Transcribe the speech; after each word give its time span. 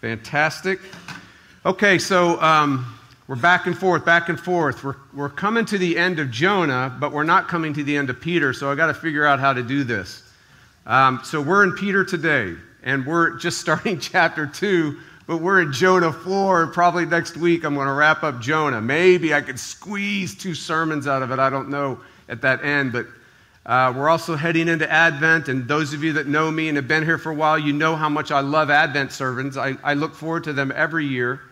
Fantastic. 0.00 0.80
Okay, 1.66 1.98
so 1.98 2.40
um, 2.40 2.86
we're 3.28 3.36
back 3.36 3.66
and 3.66 3.76
forth, 3.76 4.02
back 4.02 4.30
and 4.30 4.40
forth. 4.40 4.82
We're, 4.82 4.96
we're 5.12 5.28
coming 5.28 5.66
to 5.66 5.76
the 5.76 5.98
end 5.98 6.18
of 6.18 6.30
Jonah, 6.30 6.96
but 6.98 7.12
we're 7.12 7.22
not 7.22 7.48
coming 7.48 7.74
to 7.74 7.84
the 7.84 7.98
end 7.98 8.08
of 8.08 8.18
Peter, 8.18 8.54
so 8.54 8.72
I 8.72 8.76
got 8.76 8.86
to 8.86 8.94
figure 8.94 9.26
out 9.26 9.40
how 9.40 9.52
to 9.52 9.62
do 9.62 9.84
this. 9.84 10.22
Um, 10.86 11.20
so 11.22 11.42
we're 11.42 11.64
in 11.64 11.72
Peter 11.72 12.02
today, 12.02 12.54
and 12.82 13.04
we're 13.04 13.36
just 13.36 13.60
starting 13.60 14.00
chapter 14.00 14.46
2, 14.46 14.98
but 15.26 15.36
we're 15.36 15.60
in 15.60 15.70
Jonah 15.70 16.14
4. 16.14 16.68
Probably 16.68 17.04
next 17.04 17.36
week 17.36 17.62
I'm 17.64 17.74
going 17.74 17.86
to 17.86 17.92
wrap 17.92 18.22
up 18.22 18.40
Jonah. 18.40 18.80
Maybe 18.80 19.34
I 19.34 19.42
could 19.42 19.60
squeeze 19.60 20.34
two 20.34 20.54
sermons 20.54 21.06
out 21.06 21.20
of 21.22 21.30
it. 21.30 21.38
I 21.38 21.50
don't 21.50 21.68
know 21.68 22.00
at 22.30 22.40
that 22.40 22.64
end, 22.64 22.92
but 22.92 23.06
uh, 23.66 23.92
we're 23.94 24.08
also 24.08 24.36
heading 24.36 24.68
into 24.68 24.90
Advent, 24.90 25.48
and 25.48 25.68
those 25.68 25.92
of 25.92 26.02
you 26.02 26.14
that 26.14 26.26
know 26.26 26.50
me 26.50 26.68
and 26.68 26.76
have 26.76 26.88
been 26.88 27.04
here 27.04 27.18
for 27.18 27.30
a 27.30 27.34
while, 27.34 27.58
you 27.58 27.72
know 27.72 27.94
how 27.94 28.08
much 28.08 28.30
I 28.30 28.40
love 28.40 28.70
Advent 28.70 29.12
sermons. 29.12 29.56
I, 29.56 29.76
I 29.84 29.94
look 29.94 30.14
forward 30.14 30.44
to 30.44 30.52
them 30.52 30.72
every 30.74 31.04
year. 31.04 31.42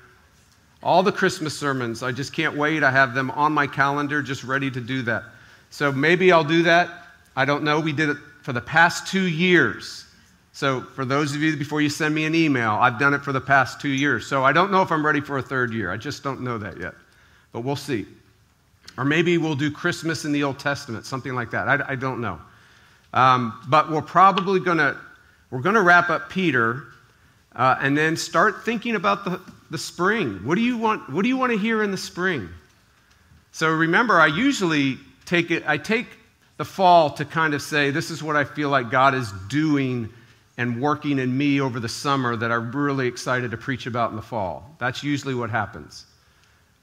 All 0.82 1.02
the 1.02 1.12
Christmas 1.12 1.58
sermons, 1.58 2.02
I 2.02 2.12
just 2.12 2.32
can't 2.32 2.56
wait. 2.56 2.82
I 2.82 2.90
have 2.90 3.12
them 3.12 3.30
on 3.32 3.52
my 3.52 3.66
calendar, 3.66 4.22
just 4.22 4.42
ready 4.42 4.70
to 4.70 4.80
do 4.80 5.02
that. 5.02 5.24
So 5.70 5.92
maybe 5.92 6.32
I'll 6.32 6.44
do 6.44 6.62
that. 6.62 6.88
I 7.36 7.44
don't 7.44 7.62
know. 7.62 7.78
We 7.78 7.92
did 7.92 8.08
it 8.08 8.16
for 8.42 8.52
the 8.52 8.60
past 8.60 9.06
two 9.06 9.26
years. 9.26 10.06
So 10.52 10.80
for 10.80 11.04
those 11.04 11.34
of 11.34 11.42
you, 11.42 11.56
before 11.56 11.82
you 11.82 11.90
send 11.90 12.14
me 12.14 12.24
an 12.24 12.34
email, 12.34 12.70
I've 12.70 12.98
done 12.98 13.12
it 13.12 13.22
for 13.22 13.32
the 13.32 13.40
past 13.40 13.80
two 13.80 13.90
years. 13.90 14.26
So 14.26 14.44
I 14.44 14.52
don't 14.52 14.72
know 14.72 14.82
if 14.82 14.90
I'm 14.90 15.04
ready 15.04 15.20
for 15.20 15.38
a 15.38 15.42
third 15.42 15.72
year. 15.72 15.92
I 15.92 15.96
just 15.96 16.22
don't 16.22 16.40
know 16.40 16.58
that 16.58 16.80
yet. 16.80 16.94
But 17.52 17.60
we'll 17.60 17.76
see. 17.76 18.06
Or 18.98 19.04
maybe 19.04 19.38
we'll 19.38 19.54
do 19.54 19.70
Christmas 19.70 20.24
in 20.24 20.32
the 20.32 20.42
Old 20.42 20.58
Testament, 20.58 21.06
something 21.06 21.32
like 21.32 21.52
that. 21.52 21.68
I, 21.68 21.92
I 21.92 21.94
don't 21.94 22.20
know. 22.20 22.40
Um, 23.14 23.58
but 23.68 23.90
we're 23.90 24.02
probably 24.02 24.60
going 24.60 24.78
to 24.78 24.96
we're 25.50 25.60
going 25.60 25.76
to 25.76 25.82
wrap 25.82 26.10
up 26.10 26.28
Peter 26.28 26.88
uh, 27.54 27.76
and 27.80 27.96
then 27.96 28.16
start 28.16 28.64
thinking 28.64 28.96
about 28.96 29.24
the, 29.24 29.40
the 29.70 29.78
spring. 29.78 30.40
What 30.44 30.56
do 30.56 30.60
you 30.60 30.76
want? 30.76 31.08
What 31.10 31.22
do 31.22 31.28
you 31.28 31.36
want 31.36 31.52
to 31.52 31.58
hear 31.58 31.82
in 31.82 31.90
the 31.90 31.96
spring? 31.96 32.48
So 33.52 33.70
remember, 33.70 34.20
I 34.20 34.26
usually 34.26 34.98
take 35.24 35.50
it. 35.50 35.62
I 35.66 35.78
take 35.78 36.06
the 36.58 36.64
fall 36.64 37.10
to 37.10 37.24
kind 37.24 37.54
of 37.54 37.62
say, 37.62 37.90
this 37.90 38.10
is 38.10 38.20
what 38.20 38.34
I 38.34 38.44
feel 38.44 38.68
like 38.68 38.90
God 38.90 39.14
is 39.14 39.32
doing 39.48 40.12
and 40.58 40.82
working 40.82 41.20
in 41.20 41.38
me 41.38 41.60
over 41.60 41.78
the 41.78 41.88
summer 41.88 42.34
that 42.34 42.50
I'm 42.50 42.72
really 42.72 43.06
excited 43.06 43.52
to 43.52 43.56
preach 43.56 43.86
about 43.86 44.10
in 44.10 44.16
the 44.16 44.22
fall. 44.22 44.74
That's 44.80 45.04
usually 45.04 45.34
what 45.34 45.50
happens. 45.50 46.04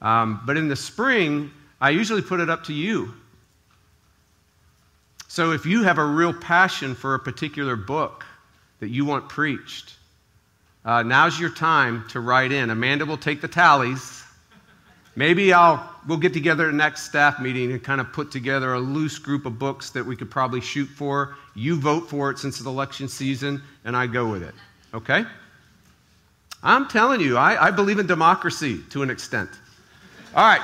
Um, 0.00 0.40
but 0.46 0.56
in 0.56 0.68
the 0.68 0.76
spring, 0.76 1.50
I 1.80 1.90
usually 1.90 2.22
put 2.22 2.40
it 2.40 2.48
up 2.48 2.64
to 2.64 2.72
you. 2.72 3.12
So 5.28 5.52
if 5.52 5.66
you 5.66 5.82
have 5.82 5.98
a 5.98 6.04
real 6.04 6.32
passion 6.32 6.94
for 6.94 7.14
a 7.14 7.18
particular 7.18 7.76
book 7.76 8.24
that 8.80 8.88
you 8.88 9.04
want 9.04 9.28
preached, 9.28 9.96
uh, 10.84 11.02
now's 11.02 11.38
your 11.38 11.50
time 11.50 12.04
to 12.10 12.20
write 12.20 12.52
in. 12.52 12.70
Amanda 12.70 13.04
will 13.04 13.18
take 13.18 13.40
the 13.40 13.48
tallies. 13.48 14.22
Maybe 15.16 15.52
I'll 15.52 15.94
we'll 16.06 16.18
get 16.18 16.32
together 16.32 16.68
at 16.68 16.70
the 16.70 16.76
next 16.76 17.02
staff 17.02 17.40
meeting 17.40 17.72
and 17.72 17.82
kind 17.82 18.00
of 18.00 18.12
put 18.12 18.30
together 18.30 18.74
a 18.74 18.80
loose 18.80 19.18
group 19.18 19.46
of 19.46 19.58
books 19.58 19.90
that 19.90 20.04
we 20.04 20.14
could 20.14 20.30
probably 20.30 20.60
shoot 20.60 20.86
for. 20.86 21.36
You 21.54 21.76
vote 21.76 22.08
for 22.08 22.30
it 22.30 22.38
since 22.38 22.58
it's 22.58 22.66
election 22.66 23.08
season, 23.08 23.62
and 23.84 23.96
I 23.96 24.06
go 24.06 24.30
with 24.30 24.42
it. 24.42 24.54
Okay? 24.94 25.24
I'm 26.62 26.88
telling 26.88 27.20
you, 27.20 27.36
I, 27.36 27.66
I 27.66 27.70
believe 27.70 27.98
in 27.98 28.06
democracy 28.06 28.80
to 28.90 29.02
an 29.02 29.10
extent. 29.10 29.50
All 30.34 30.46
right. 30.46 30.62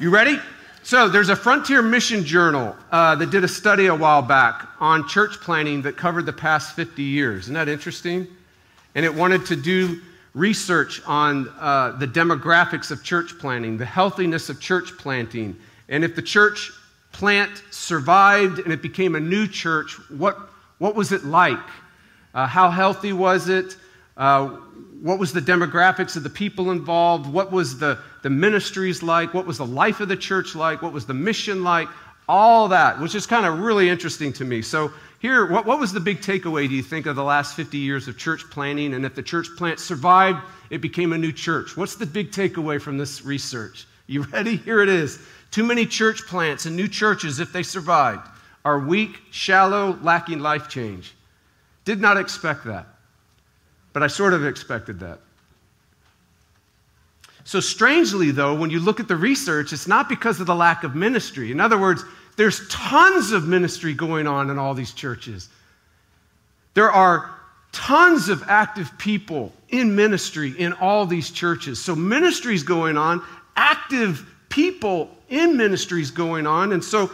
You 0.00 0.10
ready? 0.10 0.40
So, 0.82 1.08
there's 1.08 1.28
a 1.28 1.36
Frontier 1.36 1.82
Mission 1.82 2.24
Journal 2.24 2.74
uh, 2.90 3.14
that 3.16 3.30
did 3.30 3.44
a 3.44 3.48
study 3.48 3.86
a 3.86 3.94
while 3.94 4.22
back 4.22 4.66
on 4.80 5.06
church 5.06 5.38
planting 5.40 5.82
that 5.82 5.96
covered 5.96 6.26
the 6.26 6.32
past 6.32 6.74
50 6.74 7.02
years. 7.02 7.44
Isn't 7.44 7.54
that 7.54 7.68
interesting? 7.68 8.26
And 8.94 9.04
it 9.04 9.14
wanted 9.14 9.46
to 9.46 9.56
do 9.56 10.00
research 10.34 11.02
on 11.06 11.48
uh, 11.60 11.92
the 11.98 12.06
demographics 12.06 12.90
of 12.90 13.04
church 13.04 13.38
planting, 13.38 13.76
the 13.76 13.84
healthiness 13.84 14.48
of 14.48 14.60
church 14.60 14.96
planting, 14.98 15.56
and 15.88 16.04
if 16.04 16.16
the 16.16 16.22
church 16.22 16.72
plant 17.12 17.62
survived 17.70 18.58
and 18.58 18.72
it 18.72 18.82
became 18.82 19.14
a 19.14 19.20
new 19.20 19.46
church, 19.46 19.98
what, 20.10 20.36
what 20.78 20.94
was 20.94 21.12
it 21.12 21.24
like? 21.24 21.58
Uh, 22.34 22.46
how 22.46 22.70
healthy 22.70 23.12
was 23.12 23.48
it? 23.48 23.76
Uh, 24.16 24.48
what 25.00 25.18
was 25.18 25.32
the 25.32 25.40
demographics 25.40 26.16
of 26.16 26.22
the 26.22 26.30
people 26.30 26.70
involved? 26.70 27.26
What 27.26 27.50
was 27.50 27.78
the, 27.78 27.98
the 28.22 28.30
ministries 28.30 29.02
like? 29.02 29.34
What 29.34 29.46
was 29.46 29.58
the 29.58 29.66
life 29.66 30.00
of 30.00 30.08
the 30.08 30.16
church 30.16 30.54
like? 30.54 30.82
What 30.82 30.92
was 30.92 31.06
the 31.06 31.14
mission 31.14 31.64
like? 31.64 31.88
All 32.28 32.68
that, 32.68 33.00
which 33.00 33.14
is 33.14 33.26
kind 33.26 33.44
of 33.44 33.58
really 33.58 33.88
interesting 33.88 34.32
to 34.34 34.44
me. 34.44 34.62
So, 34.62 34.92
here, 35.18 35.46
what, 35.46 35.66
what 35.66 35.78
was 35.78 35.92
the 35.92 36.00
big 36.00 36.20
takeaway, 36.20 36.68
do 36.68 36.74
you 36.74 36.82
think, 36.82 37.06
of 37.06 37.14
the 37.14 37.22
last 37.22 37.54
50 37.54 37.78
years 37.78 38.08
of 38.08 38.18
church 38.18 38.42
planting? 38.50 38.94
And 38.94 39.04
if 39.04 39.14
the 39.14 39.22
church 39.22 39.46
plant 39.56 39.78
survived, 39.78 40.40
it 40.70 40.78
became 40.78 41.12
a 41.12 41.18
new 41.18 41.30
church. 41.30 41.76
What's 41.76 41.94
the 41.94 42.06
big 42.06 42.32
takeaway 42.32 42.80
from 42.80 42.98
this 42.98 43.24
research? 43.24 43.86
You 44.08 44.22
ready? 44.24 44.56
Here 44.56 44.82
it 44.82 44.88
is. 44.88 45.20
Too 45.52 45.64
many 45.64 45.86
church 45.86 46.26
plants 46.26 46.66
and 46.66 46.74
new 46.74 46.88
churches, 46.88 47.38
if 47.38 47.52
they 47.52 47.62
survived, 47.62 48.26
are 48.64 48.80
weak, 48.80 49.20
shallow, 49.30 49.96
lacking 50.02 50.40
life 50.40 50.68
change. 50.68 51.14
Did 51.84 52.00
not 52.00 52.16
expect 52.16 52.64
that. 52.64 52.86
But 53.92 54.02
I 54.02 54.06
sort 54.06 54.34
of 54.34 54.44
expected 54.46 55.00
that. 55.00 55.18
So, 57.44 57.60
strangely, 57.60 58.30
though, 58.30 58.54
when 58.54 58.70
you 58.70 58.78
look 58.78 59.00
at 59.00 59.08
the 59.08 59.16
research, 59.16 59.72
it's 59.72 59.88
not 59.88 60.08
because 60.08 60.40
of 60.40 60.46
the 60.46 60.54
lack 60.54 60.84
of 60.84 60.94
ministry. 60.94 61.50
In 61.50 61.60
other 61.60 61.76
words, 61.78 62.04
there's 62.36 62.66
tons 62.68 63.32
of 63.32 63.48
ministry 63.48 63.94
going 63.94 64.26
on 64.26 64.48
in 64.48 64.58
all 64.58 64.74
these 64.74 64.92
churches. 64.92 65.48
There 66.74 66.90
are 66.90 67.34
tons 67.72 68.28
of 68.28 68.44
active 68.46 68.96
people 68.96 69.52
in 69.70 69.94
ministry 69.96 70.54
in 70.58 70.72
all 70.74 71.04
these 71.04 71.30
churches. 71.30 71.82
So, 71.82 71.96
ministry's 71.96 72.62
going 72.62 72.96
on, 72.96 73.22
active 73.56 74.24
people 74.48 75.10
in 75.28 75.56
ministries 75.56 76.10
going 76.10 76.46
on. 76.46 76.72
And 76.72 76.84
so, 76.84 77.10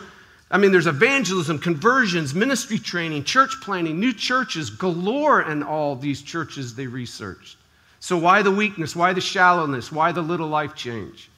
I 0.51 0.57
mean, 0.57 0.73
there's 0.73 0.87
evangelism, 0.87 1.59
conversions, 1.59 2.35
ministry 2.35 2.79
training, 2.79 3.25
church 3.25 3.61
planting, 3.61 4.01
new 4.01 4.15
churches 4.15 4.71
galore 4.71 5.43
in 5.43 5.63
all 5.63 5.95
these 5.95 6.23
churches 6.23 6.75
they 6.75 6.87
researched. 6.87 7.59
So, 8.01 8.17
why 8.17 8.43
the 8.43 8.51
weakness? 8.51 8.97
Why 8.97 9.13
the 9.13 9.21
shallowness? 9.21 9.93
Why 9.93 10.13
the 10.13 10.23
little 10.23 10.49
life 10.49 10.75
change? 10.75 11.29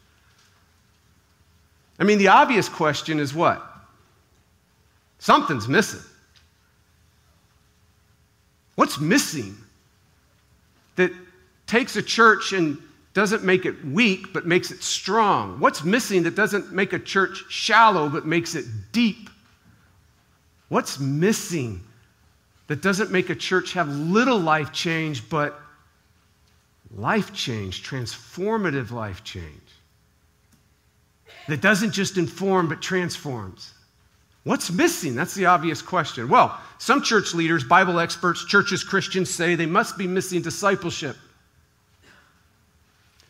I 1.99 2.05
mean, 2.05 2.19
the 2.19 2.29
obvious 2.29 2.69
question 2.69 3.19
is 3.19 3.35
what? 3.35 3.67
Something's 5.19 5.69
missing. 5.69 6.01
What's 8.77 9.01
missing 9.01 9.57
that 10.97 11.13
takes 11.67 11.97
a 11.97 12.03
church 12.03 12.53
and 12.53 12.79
doesn't 13.13 13.43
make 13.43 13.67
it 13.67 13.85
weak, 13.85 14.33
but 14.33 14.47
makes 14.47 14.71
it 14.71 14.83
strong? 14.83 15.59
What's 15.59 15.83
missing 15.83 16.23
that 16.25 16.37
doesn't 16.37 16.73
make 16.73 16.93
a 16.93 16.99
church 16.99 17.45
shallow, 17.49 18.09
but 18.09 18.27
makes 18.27 18.55
it 18.55 18.67
deep? 18.93 19.29
What's 20.69 21.01
missing 21.01 21.81
that 22.69 22.83
doesn't 22.83 23.11
make 23.11 23.31
a 23.31 23.35
church 23.35 23.73
have 23.73 23.89
little 23.89 24.39
life 24.39 24.73
change, 24.73 25.29
but 25.29 25.61
life 26.95 27.33
change, 27.33 27.83
transformative 27.83 28.93
life 28.93 29.25
change? 29.25 29.45
That 31.49 31.61
doesn't 31.61 31.91
just 31.91 32.17
inform, 32.17 32.69
but 32.69 32.81
transforms. 32.81 33.75
What's 34.45 34.71
missing? 34.71 35.17
That's 35.17 35.35
the 35.35 35.47
obvious 35.47 35.83
question. 35.83 36.29
Well, 36.29 36.59
some 36.79 37.03
church 37.03 37.35
leaders, 37.35 37.65
Bible 37.65 37.99
experts, 37.99 38.45
churches, 38.45 38.85
Christians 38.85 39.29
say 39.29 39.57
they 39.57 39.67
must 39.67 39.99
be 39.99 40.07
missing 40.07 40.43
discipleship 40.43 41.17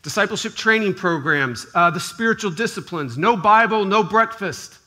discipleship 0.03 0.55
training 0.55 0.93
programs, 0.93 1.67
uh, 1.75 1.89
the 1.91 1.99
spiritual 1.99 2.51
disciplines, 2.51 3.17
no 3.17 3.37
Bible, 3.37 3.85
no 3.85 4.03
breakfast, 4.03 4.79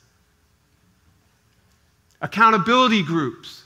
accountability 2.21 3.03
groups. 3.03 3.63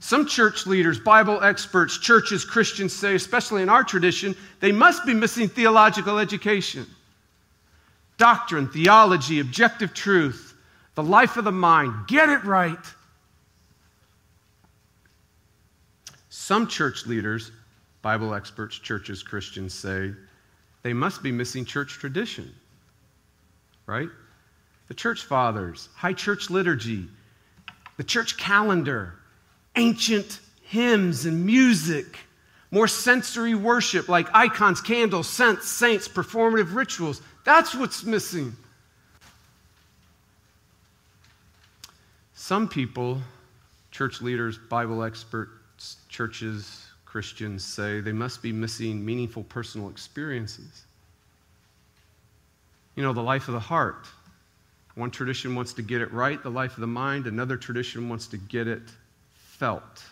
Some 0.00 0.26
church 0.26 0.66
leaders, 0.66 1.00
Bible 1.00 1.42
experts, 1.42 1.98
churches, 1.98 2.44
Christians 2.44 2.92
say, 2.92 3.16
especially 3.16 3.62
in 3.62 3.68
our 3.68 3.82
tradition, 3.82 4.36
they 4.60 4.70
must 4.70 5.04
be 5.04 5.12
missing 5.12 5.48
theological 5.48 6.18
education. 6.18 6.86
Doctrine, 8.16 8.68
theology, 8.68 9.40
objective 9.40 9.92
truth, 9.92 10.54
the 10.94 11.02
life 11.02 11.36
of 11.36 11.44
the 11.44 11.52
mind. 11.52 11.92
Get 12.06 12.28
it 12.28 12.44
right. 12.44 12.78
Some 16.28 16.68
church 16.68 17.06
leaders 17.06 17.50
Bible 18.06 18.36
experts, 18.36 18.78
churches, 18.78 19.24
Christians 19.24 19.74
say 19.74 20.12
they 20.84 20.92
must 20.92 21.24
be 21.24 21.32
missing 21.32 21.64
church 21.64 21.94
tradition, 21.94 22.54
right? 23.84 24.08
The 24.86 24.94
church 24.94 25.24
fathers, 25.24 25.88
high 25.96 26.12
church 26.12 26.48
liturgy, 26.48 27.08
the 27.96 28.04
church 28.04 28.36
calendar, 28.38 29.14
ancient 29.74 30.38
hymns 30.62 31.26
and 31.26 31.44
music, 31.44 32.20
more 32.70 32.86
sensory 32.86 33.56
worship 33.56 34.08
like 34.08 34.28
icons, 34.32 34.80
candles, 34.80 35.28
scents, 35.28 35.66
saints, 35.68 36.06
performative 36.06 36.76
rituals. 36.76 37.20
That's 37.44 37.74
what's 37.74 38.04
missing. 38.04 38.54
Some 42.34 42.68
people, 42.68 43.20
church 43.90 44.22
leaders, 44.22 44.58
Bible 44.58 45.02
experts, 45.02 45.96
churches, 46.08 46.85
Christians 47.16 47.64
say 47.64 48.00
they 48.00 48.12
must 48.12 48.42
be 48.42 48.52
missing 48.52 49.02
meaningful 49.02 49.42
personal 49.44 49.88
experiences. 49.88 50.84
You 52.94 53.02
know, 53.02 53.14
the 53.14 53.22
life 53.22 53.48
of 53.48 53.54
the 53.54 53.60
heart. 53.60 54.06
One 54.96 55.10
tradition 55.10 55.54
wants 55.54 55.72
to 55.72 55.82
get 55.82 56.02
it 56.02 56.12
right, 56.12 56.42
the 56.42 56.50
life 56.50 56.74
of 56.74 56.82
the 56.82 56.86
mind. 56.86 57.26
Another 57.26 57.56
tradition 57.56 58.10
wants 58.10 58.26
to 58.26 58.36
get 58.36 58.68
it 58.68 58.82
felt, 59.32 60.04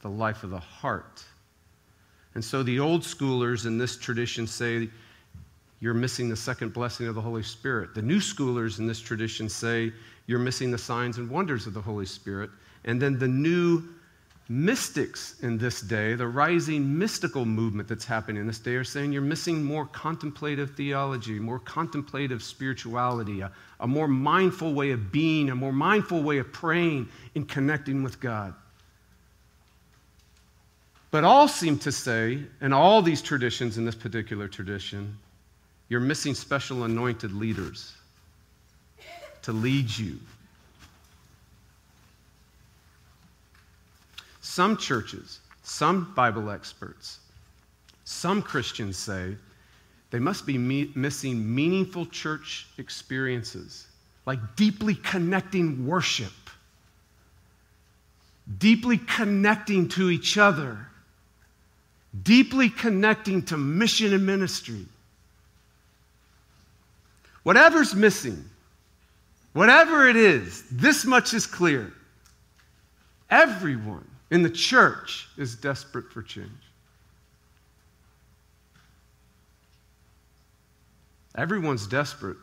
the 0.00 0.08
life 0.08 0.44
of 0.44 0.50
the 0.50 0.58
heart. 0.58 1.22
And 2.34 2.42
so 2.42 2.62
the 2.62 2.80
old 2.80 3.02
schoolers 3.02 3.66
in 3.66 3.76
this 3.76 3.98
tradition 3.98 4.46
say 4.46 4.88
you're 5.80 5.92
missing 5.92 6.30
the 6.30 6.36
second 6.36 6.72
blessing 6.72 7.06
of 7.06 7.14
the 7.14 7.20
Holy 7.20 7.42
Spirit. 7.42 7.94
The 7.94 8.00
new 8.00 8.20
schoolers 8.20 8.78
in 8.78 8.86
this 8.86 9.00
tradition 9.02 9.50
say 9.50 9.92
you're 10.26 10.38
missing 10.38 10.70
the 10.70 10.78
signs 10.78 11.18
and 11.18 11.28
wonders 11.28 11.66
of 11.66 11.74
the 11.74 11.82
Holy 11.82 12.06
Spirit. 12.06 12.48
And 12.86 12.98
then 12.98 13.18
the 13.18 13.28
new 13.28 13.82
mystics 14.48 15.40
in 15.40 15.58
this 15.58 15.80
day, 15.80 16.14
the 16.14 16.26
rising 16.26 16.98
mystical 16.98 17.44
movement 17.44 17.88
that's 17.88 18.04
happening 18.04 18.40
in 18.40 18.46
this 18.46 18.60
day, 18.60 18.74
are 18.74 18.84
saying 18.84 19.12
you're 19.12 19.22
missing 19.22 19.62
more 19.64 19.86
contemplative 19.86 20.76
theology, 20.76 21.38
more 21.38 21.58
contemplative 21.58 22.42
spirituality, 22.42 23.40
a, 23.40 23.50
a 23.80 23.86
more 23.86 24.06
mindful 24.06 24.72
way 24.72 24.92
of 24.92 25.10
being, 25.10 25.50
a 25.50 25.54
more 25.54 25.72
mindful 25.72 26.22
way 26.22 26.38
of 26.38 26.52
praying 26.52 27.08
and 27.34 27.48
connecting 27.48 28.02
with 28.02 28.20
God. 28.20 28.54
But 31.10 31.24
all 31.24 31.48
seem 31.48 31.78
to 31.80 31.90
say, 31.90 32.42
in 32.60 32.72
all 32.72 33.02
these 33.02 33.22
traditions 33.22 33.78
in 33.78 33.84
this 33.84 33.94
particular 33.94 34.48
tradition, 34.48 35.16
you're 35.88 36.00
missing 36.00 36.34
special 36.34 36.84
anointed 36.84 37.32
leaders 37.32 37.94
to 39.42 39.52
lead 39.52 39.96
you. 39.96 40.18
Some 44.56 44.78
churches, 44.78 45.40
some 45.64 46.14
Bible 46.14 46.48
experts, 46.48 47.18
some 48.06 48.40
Christians 48.40 48.96
say 48.96 49.36
they 50.10 50.18
must 50.18 50.46
be 50.46 50.56
me- 50.56 50.90
missing 50.94 51.54
meaningful 51.54 52.06
church 52.06 52.66
experiences, 52.78 53.86
like 54.24 54.38
deeply 54.56 54.94
connecting 54.94 55.86
worship, 55.86 56.32
deeply 58.56 58.96
connecting 58.96 59.90
to 59.90 60.08
each 60.08 60.38
other, 60.38 60.78
deeply 62.22 62.70
connecting 62.70 63.42
to 63.42 63.58
mission 63.58 64.14
and 64.14 64.24
ministry. 64.24 64.86
Whatever's 67.42 67.94
missing, 67.94 68.42
whatever 69.52 70.08
it 70.08 70.16
is, 70.16 70.62
this 70.70 71.04
much 71.04 71.34
is 71.34 71.46
clear. 71.46 71.92
Everyone 73.28 74.05
in 74.30 74.42
the 74.42 74.50
church 74.50 75.28
is 75.36 75.54
desperate 75.54 76.10
for 76.12 76.22
change. 76.22 76.50
Everyone's 81.36 81.86
desperate. 81.86 82.38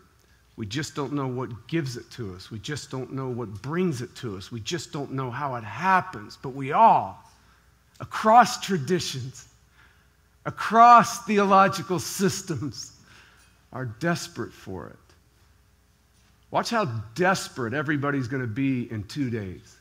We 0.55 0.65
just 0.67 0.95
don't 0.95 1.13
know 1.13 1.27
what 1.27 1.67
gives 1.67 1.97
it 1.97 2.09
to 2.11 2.35
us. 2.35 2.51
We 2.51 2.59
just 2.59 2.91
don't 2.91 3.11
know 3.11 3.27
what 3.27 3.61
brings 3.61 4.01
it 4.01 4.15
to 4.17 4.37
us. 4.37 4.51
We 4.51 4.59
just 4.59 4.93
don't 4.93 5.11
know 5.11 5.31
how 5.31 5.55
it 5.55 5.63
happens. 5.63 6.37
But 6.39 6.49
we 6.49 6.73
all, 6.73 7.23
across 7.99 8.61
traditions, 8.61 9.47
across 10.45 11.25
theological 11.25 11.97
systems, 11.97 12.91
are 13.71 13.85
desperate 13.85 14.53
for 14.53 14.87
it. 14.87 14.95
Watch 16.51 16.69
how 16.69 16.85
desperate 17.15 17.73
everybody's 17.73 18.27
going 18.27 18.43
to 18.43 18.47
be 18.47 18.91
in 18.91 19.03
two 19.05 19.31
days. 19.31 19.75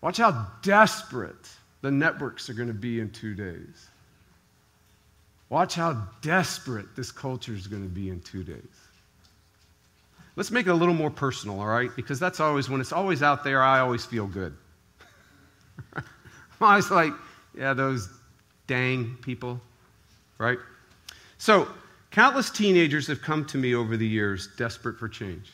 Watch 0.00 0.18
how 0.18 0.46
desperate 0.62 1.50
the 1.82 1.90
networks 1.90 2.48
are 2.48 2.54
going 2.54 2.68
to 2.68 2.74
be 2.74 3.00
in 3.00 3.10
two 3.10 3.34
days. 3.34 3.88
Watch 5.48 5.74
how 5.74 6.06
desperate 6.22 6.94
this 6.96 7.10
culture 7.10 7.54
is 7.54 7.66
going 7.66 7.82
to 7.82 7.88
be 7.88 8.08
in 8.08 8.20
two 8.20 8.44
days. 8.44 8.56
Let's 10.36 10.50
make 10.50 10.66
it 10.66 10.70
a 10.70 10.74
little 10.74 10.94
more 10.94 11.10
personal, 11.10 11.60
all 11.60 11.66
right? 11.66 11.90
Because 11.96 12.20
that's 12.20 12.40
always, 12.40 12.70
when 12.70 12.80
it's 12.80 12.92
always 12.92 13.22
out 13.22 13.44
there, 13.44 13.62
I 13.62 13.80
always 13.80 14.06
feel 14.06 14.26
good. 14.26 14.56
I'm 15.96 16.04
always 16.60 16.90
like, 16.90 17.12
yeah, 17.56 17.74
those 17.74 18.08
dang 18.66 19.18
people, 19.22 19.60
right? 20.38 20.58
So, 21.38 21.68
Countless 22.10 22.50
teenagers 22.50 23.06
have 23.06 23.22
come 23.22 23.44
to 23.46 23.58
me 23.58 23.74
over 23.74 23.96
the 23.96 24.06
years 24.06 24.48
desperate 24.56 24.98
for 24.98 25.08
change. 25.08 25.52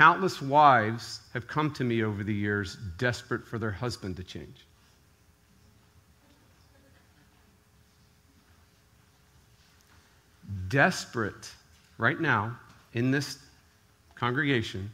Countless 0.00 0.40
wives 0.40 1.20
have 1.34 1.46
come 1.46 1.70
to 1.74 1.84
me 1.84 2.02
over 2.02 2.24
the 2.24 2.32
years 2.32 2.78
desperate 2.96 3.46
for 3.46 3.58
their 3.58 3.70
husband 3.70 4.16
to 4.16 4.24
change. 4.24 4.64
Desperate, 10.68 11.52
right 11.98 12.18
now, 12.18 12.58
in 12.94 13.10
this 13.10 13.40
congregation, 14.14 14.90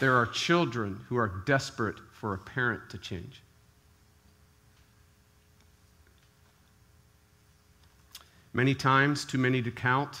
there 0.00 0.16
are 0.16 0.26
children 0.26 0.98
who 1.08 1.16
are 1.16 1.28
desperate 1.46 2.00
for 2.12 2.34
a 2.34 2.38
parent 2.38 2.90
to 2.90 2.98
change. 2.98 3.42
Many 8.52 8.74
times, 8.74 9.24
too 9.24 9.38
many 9.38 9.62
to 9.62 9.70
count, 9.70 10.18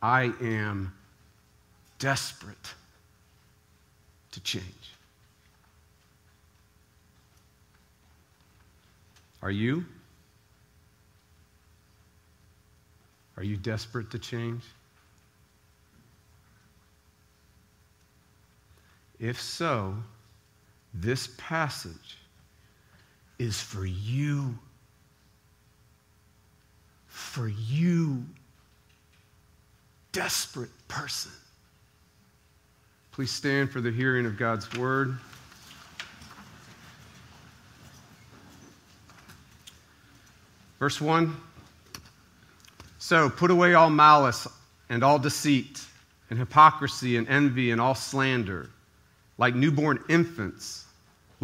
I 0.00 0.32
am 0.40 0.94
desperate 1.98 2.72
to 4.34 4.40
change. 4.40 4.64
Are 9.42 9.50
you? 9.50 9.84
Are 13.36 13.42
you 13.42 13.56
desperate 13.56 14.10
to 14.12 14.18
change? 14.18 14.62
If 19.18 19.40
so, 19.40 19.96
this 20.92 21.30
passage 21.38 22.18
is 23.38 23.60
for 23.60 23.84
you 23.86 24.58
for 27.34 27.48
you, 27.48 28.24
desperate 30.12 30.70
person. 30.88 31.32
Please 33.14 33.30
stand 33.30 33.70
for 33.70 33.80
the 33.80 33.90
hearing 33.90 34.26
of 34.26 34.36
God's 34.36 34.70
word. 34.76 35.16
Verse 40.78 41.00
1 41.00 41.34
So 42.98 43.30
put 43.30 43.50
away 43.50 43.74
all 43.74 43.90
malice 43.90 44.46
and 44.90 45.02
all 45.02 45.18
deceit 45.18 45.84
and 46.30 46.38
hypocrisy 46.38 47.16
and 47.16 47.28
envy 47.28 47.70
and 47.70 47.80
all 47.80 47.94
slander, 47.94 48.68
like 49.38 49.54
newborn 49.54 50.02
infants 50.08 50.84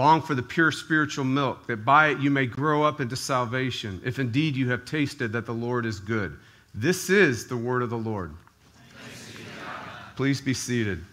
Long 0.00 0.23
for 0.23 0.35
the 0.35 0.43
pure 0.43 0.73
spiritual 0.73 1.27
milk, 1.27 1.67
that 1.67 1.85
by 1.85 2.09
it 2.09 2.21
you 2.21 2.31
may 2.31 2.47
grow 2.47 2.83
up 2.83 3.03
into 3.03 3.17
salvation, 3.17 4.00
if 4.03 4.19
indeed 4.19 4.57
you 4.57 4.71
have 4.71 4.87
tasted 4.87 5.31
that 5.33 5.45
the 5.45 5.53
Lord 5.53 5.85
is 5.85 6.00
good. 6.00 6.39
This 6.75 7.11
is 7.11 7.47
the 7.49 7.57
word 7.59 7.83
of 7.83 7.91
the 7.91 7.99
Lord. 7.99 8.33
Be 8.33 9.45
Please 10.17 10.41
be 10.41 10.55
seated. 10.55 11.05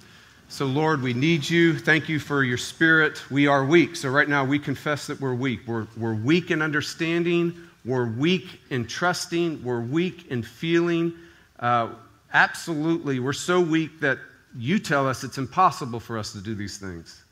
So, 0.50 0.66
Lord, 0.66 1.02
we 1.02 1.14
need 1.14 1.48
you. 1.48 1.78
Thank 1.78 2.08
you 2.08 2.20
for 2.20 2.42
your 2.42 2.58
spirit. 2.58 3.22
We 3.30 3.48
are 3.48 3.66
weak. 3.66 3.98
So, 3.98 4.10
right 4.10 4.30
now, 4.30 4.46
we 4.46 4.58
confess 4.58 5.06
that 5.08 5.20
we're 5.20 5.36
weak. 5.36 5.68
We're, 5.68 5.88
we're 5.98 6.16
weak 6.16 6.52
in 6.52 6.62
understanding, 6.62 7.54
we're 7.84 8.10
weak 8.10 8.62
in 8.70 8.88
trusting, 8.88 9.62
we're 9.62 9.82
weak 9.82 10.32
in 10.32 10.42
feeling. 10.42 11.14
Uh, 11.60 11.90
absolutely, 12.34 13.20
we're 13.20 13.34
so 13.34 13.60
weak 13.60 14.00
that 14.00 14.20
you 14.58 14.80
tell 14.80 15.06
us 15.06 15.26
it's 15.26 15.38
impossible 15.38 16.00
for 16.00 16.18
us 16.18 16.32
to 16.32 16.40
do 16.40 16.56
these 16.56 16.78
things. 16.78 17.24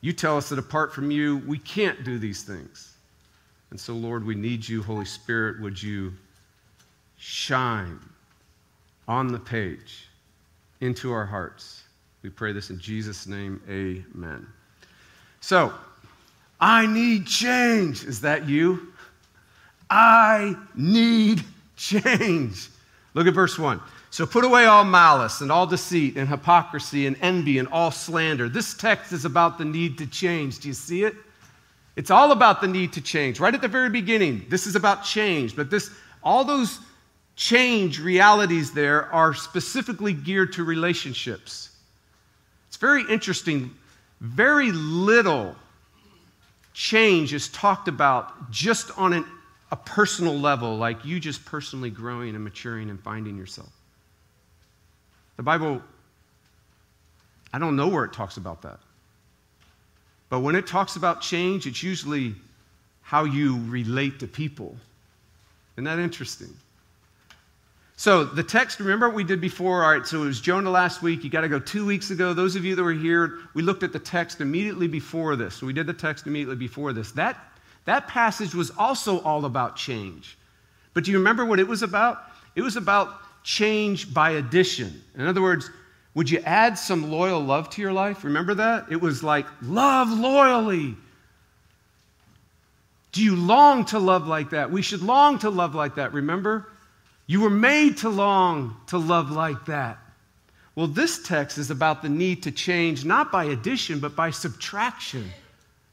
You 0.00 0.14
tell 0.14 0.38
us 0.38 0.48
that 0.48 0.58
apart 0.58 0.94
from 0.94 1.10
you, 1.10 1.38
we 1.46 1.58
can't 1.58 2.02
do 2.02 2.18
these 2.18 2.42
things. 2.42 2.94
And 3.70 3.78
so, 3.78 3.92
Lord, 3.92 4.24
we 4.24 4.34
need 4.34 4.66
you, 4.66 4.82
Holy 4.82 5.04
Spirit. 5.04 5.60
Would 5.60 5.82
you 5.82 6.14
shine 7.18 8.00
on 9.06 9.28
the 9.32 9.38
page 9.38 10.08
into 10.80 11.12
our 11.12 11.26
hearts? 11.26 11.82
We 12.22 12.30
pray 12.30 12.52
this 12.52 12.70
in 12.70 12.78
Jesus' 12.78 13.26
name. 13.26 13.60
Amen. 13.68 14.46
So, 15.40 15.72
I 16.60 16.86
need 16.86 17.26
change. 17.26 18.04
Is 18.04 18.20
that 18.22 18.48
you? 18.48 18.92
I 19.90 20.56
need 20.74 21.42
change. 21.76 22.68
Look 23.14 23.26
at 23.26 23.34
verse 23.34 23.58
1. 23.58 23.80
So 24.10 24.24
put 24.24 24.44
away 24.44 24.64
all 24.64 24.84
malice 24.84 25.42
and 25.42 25.52
all 25.52 25.66
deceit 25.66 26.16
and 26.16 26.28
hypocrisy 26.28 27.06
and 27.06 27.16
envy 27.20 27.58
and 27.58 27.68
all 27.68 27.90
slander. 27.90 28.48
This 28.48 28.74
text 28.74 29.12
is 29.12 29.24
about 29.24 29.58
the 29.58 29.64
need 29.64 29.98
to 29.98 30.06
change. 30.06 30.60
Do 30.60 30.68
you 30.68 30.74
see 30.74 31.04
it? 31.04 31.14
It's 31.96 32.10
all 32.10 32.32
about 32.32 32.60
the 32.60 32.66
need 32.66 32.92
to 32.94 33.00
change. 33.00 33.40
Right 33.40 33.54
at 33.54 33.60
the 33.60 33.68
very 33.68 33.90
beginning, 33.90 34.46
this 34.48 34.66
is 34.66 34.76
about 34.76 35.04
change, 35.04 35.54
but 35.54 35.70
this 35.70 35.90
all 36.22 36.44
those 36.44 36.80
change 37.36 38.00
realities 38.00 38.72
there 38.72 39.12
are 39.12 39.34
specifically 39.34 40.12
geared 40.12 40.52
to 40.54 40.64
relationships. 40.64 41.75
It's 42.76 42.80
very 42.82 43.04
interesting. 43.10 43.74
very 44.20 44.70
little 44.70 45.56
change 46.74 47.32
is 47.32 47.48
talked 47.48 47.88
about 47.88 48.50
just 48.50 48.90
on 48.98 49.14
an, 49.14 49.24
a 49.72 49.76
personal 49.76 50.38
level, 50.38 50.76
like 50.76 51.02
you 51.02 51.18
just 51.18 51.42
personally 51.46 51.88
growing 51.88 52.34
and 52.34 52.44
maturing 52.44 52.90
and 52.90 53.00
finding 53.00 53.34
yourself. 53.38 53.70
The 55.38 55.42
Bible, 55.42 55.80
I 57.50 57.58
don't 57.58 57.76
know 57.76 57.88
where 57.88 58.04
it 58.04 58.12
talks 58.12 58.36
about 58.36 58.60
that. 58.60 58.78
But 60.28 60.40
when 60.40 60.54
it 60.54 60.66
talks 60.66 60.96
about 60.96 61.22
change, 61.22 61.66
it's 61.66 61.82
usually 61.82 62.34
how 63.00 63.24
you 63.24 63.58
relate 63.68 64.20
to 64.20 64.26
people. 64.26 64.76
Isn't 65.76 65.84
that 65.84 65.98
interesting? 65.98 66.54
So 67.98 68.24
the 68.24 68.42
text, 68.42 68.78
remember 68.78 69.08
what 69.08 69.16
we 69.16 69.24
did 69.24 69.40
before? 69.40 69.82
All 69.82 69.90
right, 69.90 70.06
so 70.06 70.22
it 70.22 70.26
was 70.26 70.40
Jonah 70.40 70.70
last 70.70 71.00
week. 71.00 71.24
You 71.24 71.30
got 71.30 71.40
to 71.40 71.48
go 71.48 71.58
two 71.58 71.86
weeks 71.86 72.10
ago. 72.10 72.34
Those 72.34 72.54
of 72.54 72.64
you 72.64 72.76
that 72.76 72.82
were 72.82 72.92
here, 72.92 73.38
we 73.54 73.62
looked 73.62 73.82
at 73.82 73.92
the 73.92 73.98
text 73.98 74.42
immediately 74.42 74.86
before 74.86 75.34
this. 75.34 75.54
So 75.54 75.66
we 75.66 75.72
did 75.72 75.86
the 75.86 75.94
text 75.94 76.26
immediately 76.26 76.56
before 76.56 76.92
this. 76.92 77.10
That, 77.12 77.42
that 77.86 78.06
passage 78.06 78.54
was 78.54 78.70
also 78.76 79.20
all 79.22 79.46
about 79.46 79.76
change. 79.76 80.36
But 80.92 81.04
do 81.04 81.10
you 81.10 81.16
remember 81.16 81.46
what 81.46 81.58
it 81.58 81.66
was 81.66 81.82
about? 81.82 82.22
It 82.54 82.60
was 82.60 82.76
about 82.76 83.14
change 83.44 84.12
by 84.12 84.32
addition. 84.32 85.02
In 85.14 85.26
other 85.26 85.40
words, 85.40 85.70
would 86.14 86.28
you 86.28 86.40
add 86.40 86.78
some 86.78 87.10
loyal 87.10 87.40
love 87.40 87.70
to 87.70 87.82
your 87.82 87.92
life? 87.92 88.24
Remember 88.24 88.54
that? 88.54 88.86
It 88.90 89.00
was 89.00 89.22
like, 89.22 89.46
love 89.62 90.10
loyally. 90.10 90.96
Do 93.12 93.22
you 93.22 93.36
long 93.36 93.86
to 93.86 93.98
love 93.98 94.26
like 94.26 94.50
that? 94.50 94.70
We 94.70 94.82
should 94.82 95.00
long 95.00 95.38
to 95.38 95.48
love 95.48 95.74
like 95.74 95.94
that, 95.94 96.12
remember? 96.12 96.68
You 97.26 97.40
were 97.40 97.50
made 97.50 97.98
to 97.98 98.08
long 98.08 98.76
to 98.88 98.98
love 98.98 99.30
like 99.30 99.66
that. 99.66 99.98
Well, 100.74 100.86
this 100.86 101.26
text 101.26 101.58
is 101.58 101.70
about 101.70 102.02
the 102.02 102.08
need 102.08 102.42
to 102.44 102.52
change 102.52 103.04
not 103.04 103.32
by 103.32 103.44
addition, 103.44 103.98
but 103.98 104.14
by 104.14 104.30
subtraction. 104.30 105.22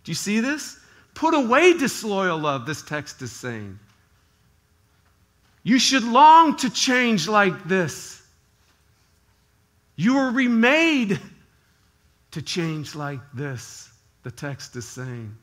Do 0.03 0.11
you 0.11 0.15
see 0.15 0.41
this? 0.41 0.77
Put 1.13 1.33
away 1.33 1.77
disloyal 1.77 2.37
love, 2.37 2.65
this 2.65 2.81
text 2.81 3.21
is 3.21 3.31
saying. 3.31 3.79
You 5.63 5.79
should 5.79 6.03
long 6.03 6.57
to 6.57 6.69
change 6.69 7.27
like 7.27 7.63
this. 7.63 8.21
You 9.95 10.15
were 10.15 10.31
remade 10.31 11.19
to 12.31 12.41
change 12.41 12.95
like 12.95 13.19
this, 13.33 13.89
the 14.23 14.31
text 14.31 14.75
is 14.75 14.87
saying. 14.87 15.35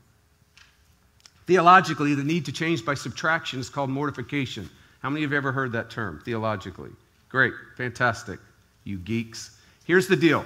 Theologically, 1.47 2.13
the 2.13 2.23
need 2.23 2.45
to 2.45 2.51
change 2.51 2.85
by 2.85 2.93
subtraction 2.93 3.59
is 3.59 3.69
called 3.69 3.89
mortification. 3.89 4.69
How 5.01 5.09
many 5.09 5.23
of 5.23 5.31
you 5.31 5.35
have 5.35 5.43
ever 5.43 5.51
heard 5.51 5.71
that 5.71 5.89
term 5.89 6.21
theologically? 6.23 6.91
Great, 7.29 7.53
fantastic, 7.75 8.39
you 8.83 8.97
geeks. 8.97 9.57
Here's 9.85 10.07
the 10.07 10.15
deal 10.15 10.45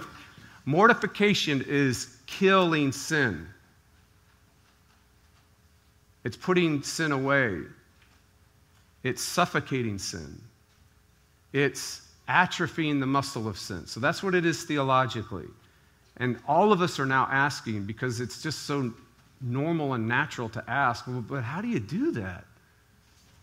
mortification 0.66 1.64
is 1.68 2.18
killing 2.26 2.92
sin, 2.92 3.48
it's 6.24 6.38
putting 6.38 6.82
sin 6.82 7.12
away, 7.12 7.60
it's 9.04 9.22
suffocating 9.22 10.00
sin, 10.00 10.42
it's 11.54 12.02
atrophying 12.30 13.00
the 13.00 13.06
muscle 13.06 13.48
of 13.48 13.58
sin. 13.58 13.86
So 13.86 14.00
that's 14.00 14.24
what 14.24 14.34
it 14.34 14.46
is 14.46 14.64
theologically. 14.64 15.46
And 16.18 16.38
all 16.48 16.72
of 16.72 16.82
us 16.82 16.98
are 16.98 17.06
now 17.06 17.28
asking 17.30 17.86
because 17.86 18.22
it's 18.22 18.42
just 18.42 18.64
so 18.64 18.94
normal 19.42 19.94
and 19.94 20.08
natural 20.08 20.50
to 20.50 20.64
ask, 20.70 21.06
well, 21.08 21.24
but 21.28 21.44
how 21.44 21.62
do 21.62 21.68
you 21.68 21.80
do 21.80 22.12
that? 22.14 22.46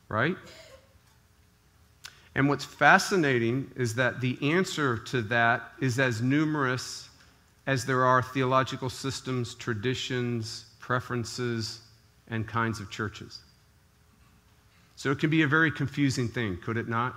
Right? 0.09 0.37
And 2.34 2.48
what's 2.48 2.64
fascinating 2.64 3.70
is 3.76 3.94
that 3.96 4.20
the 4.20 4.38
answer 4.42 4.96
to 4.96 5.22
that 5.22 5.72
is 5.80 5.98
as 5.98 6.22
numerous 6.22 7.08
as 7.66 7.84
there 7.84 8.04
are 8.04 8.22
theological 8.22 8.88
systems, 8.88 9.54
traditions, 9.54 10.66
preferences, 10.80 11.80
and 12.28 12.46
kinds 12.46 12.80
of 12.80 12.90
churches. 12.90 13.40
So 14.96 15.10
it 15.10 15.18
can 15.18 15.30
be 15.30 15.42
a 15.42 15.46
very 15.46 15.70
confusing 15.70 16.28
thing, 16.28 16.58
could 16.58 16.76
it 16.76 16.88
not? 16.88 17.14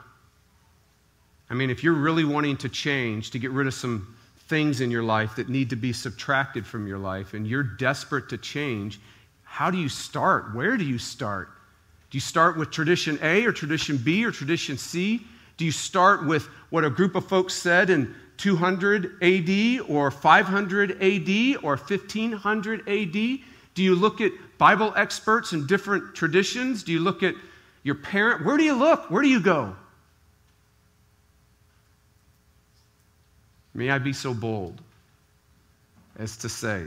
I 1.49 1.53
mean, 1.53 1.69
if 1.69 1.83
you're 1.83 1.93
really 1.93 2.25
wanting 2.25 2.57
to 2.57 2.69
change, 2.69 3.31
to 3.31 3.39
get 3.39 3.51
rid 3.51 3.67
of 3.67 3.73
some 3.73 4.15
things 4.47 4.81
in 4.81 4.91
your 4.91 5.03
life 5.03 5.35
that 5.35 5.49
need 5.49 5.69
to 5.69 5.75
be 5.75 5.93
subtracted 5.93 6.65
from 6.65 6.87
your 6.87 6.97
life, 6.97 7.33
and 7.33 7.47
you're 7.47 7.63
desperate 7.63 8.29
to 8.29 8.37
change, 8.37 8.99
how 9.43 9.71
do 9.71 9.77
you 9.77 9.89
start? 9.89 10.53
Where 10.53 10.77
do 10.77 10.83
you 10.83 10.97
start? 10.97 11.49
Do 12.15 12.17
you 12.17 12.21
start 12.21 12.55
with 12.55 12.71
tradition 12.71 13.19
A 13.21 13.45
or 13.45 13.51
tradition 13.51 13.97
B 13.97 14.23
or 14.23 14.31
tradition 14.31 14.77
C? 14.77 15.27
Do 15.57 15.65
you 15.65 15.71
start 15.73 16.25
with 16.25 16.45
what 16.69 16.85
a 16.85 16.89
group 16.89 17.13
of 17.13 17.27
folks 17.27 17.53
said 17.53 17.89
in 17.89 18.15
200 18.37 19.21
AD 19.21 19.89
or 19.89 20.09
500 20.09 20.91
AD 20.91 21.57
or 21.61 21.75
1500 21.75 22.87
AD? 22.87 23.11
Do 23.11 23.83
you 23.83 23.95
look 23.95 24.21
at 24.21 24.31
Bible 24.57 24.93
experts 24.95 25.51
in 25.51 25.67
different 25.67 26.15
traditions? 26.15 26.83
Do 26.83 26.93
you 26.93 26.99
look 26.99 27.21
at 27.21 27.35
your 27.83 27.95
parent? 27.95 28.45
Where 28.45 28.55
do 28.55 28.63
you 28.63 28.75
look? 28.75 29.11
Where 29.11 29.21
do 29.21 29.27
you 29.27 29.41
go? 29.41 29.75
May 33.73 33.89
I 33.89 33.97
be 33.97 34.13
so 34.13 34.33
bold 34.33 34.79
as 36.17 36.37
to 36.37 36.47
say, 36.47 36.85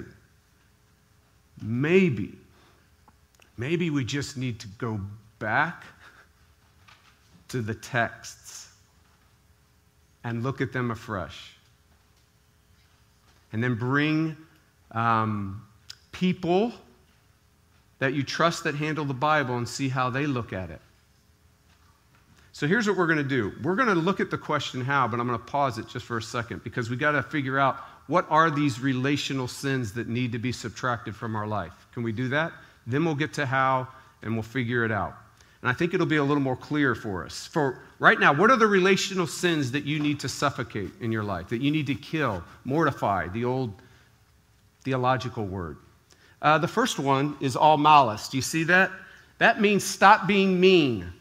maybe, 1.61 2.33
maybe 3.59 3.91
we 3.91 4.07
just 4.07 4.39
need 4.39 4.59
to 4.61 4.69
go 4.79 4.99
back 5.39 5.85
to 7.49 7.63
the 7.63 7.75
texts 7.75 8.69
and 10.25 10.43
look 10.43 10.61
at 10.61 10.73
them 10.73 10.91
afresh. 10.91 11.55
And 13.53 13.65
then 13.65 13.75
bring 13.75 14.37
um, 14.93 15.67
people 16.13 16.73
that 17.99 18.15
you 18.15 18.23
trust 18.23 18.65
that 18.65 18.75
handle 18.75 19.05
the 19.05 19.15
Bible 19.15 19.57
and 19.57 19.69
see 19.69 19.89
how 19.89 20.11
they 20.11 20.27
look 20.27 20.53
at 20.53 20.71
it. 20.71 20.81
So 22.53 22.67
here's 22.67 22.89
what 22.89 22.97
we're 22.97 23.07
going 23.07 23.19
to 23.19 23.25
do. 23.25 23.53
We're 23.63 23.77
going 23.77 23.89
to 23.89 23.95
look 23.95 24.21
at 24.21 24.31
the 24.31 24.39
question 24.39 24.81
how, 24.81 25.07
but 25.07 25.21
I'm 25.21 25.27
going 25.27 25.39
to 25.39 25.45
pause 25.45 25.79
it 25.79 25.89
just 25.89 26.05
for 26.05 26.19
a 26.19 26.23
second 26.23 26.65
because 26.65 26.91
we 26.91 26.97
got 26.97 27.13
to 27.13 27.23
figure 27.23 27.59
out 27.59 27.77
what 28.09 28.27
are 28.31 28.51
these 28.51 28.81
relational 28.81 29.47
sins 29.47 29.93
that 29.93 30.09
need 30.09 30.33
to 30.33 30.39
be 30.39 30.51
subtracted 30.51 31.15
from 31.15 31.37
our 31.37 31.47
life. 31.47 31.87
Can 31.93 32.03
we 32.03 32.11
do 32.11 32.29
that? 32.29 32.53
Then 32.87 33.05
we'll 33.05 33.15
get 33.15 33.33
to 33.35 33.47
how 33.47 33.87
and 34.23 34.35
we'll 34.35 34.43
figure 34.43 34.85
it 34.85 34.91
out. 34.91 35.15
And 35.63 35.71
I 35.71 35.75
think 35.75 35.93
it'll 35.93 36.07
be 36.07 36.17
a 36.17 36.25
little 36.25 36.43
more 36.43 36.57
clear 36.57 36.95
for 36.95 37.25
us. 37.25 37.47
For 37.47 37.81
right 37.99 38.19
now, 38.19 38.33
what 38.33 38.51
are 38.51 38.57
the 38.57 38.67
relational 38.67 39.27
sins 39.27 39.73
that 39.73 39.85
you 39.85 39.99
need 39.99 40.21
to 40.21 40.29
suffocate 40.29 40.91
in 41.01 41.11
your 41.11 41.25
life, 41.25 41.49
that 41.49 41.61
you 41.61 41.71
need 41.71 41.87
to 41.89 41.95
kill, 41.95 42.45
mortify, 42.65 43.29
the 43.29 43.45
old 43.45 43.73
theological 44.85 45.45
word? 45.45 45.77
Uh, 46.41 46.59
the 46.59 46.69
first 46.69 47.01
one 47.01 47.37
is 47.41 47.57
all 47.57 47.77
malice. 47.77 48.29
Do 48.29 48.37
you 48.37 48.43
see 48.43 48.65
that? 48.65 48.93
That 49.39 49.61
means 49.61 49.83
stop 49.83 50.29
being 50.29 50.61
mean. 50.61 51.13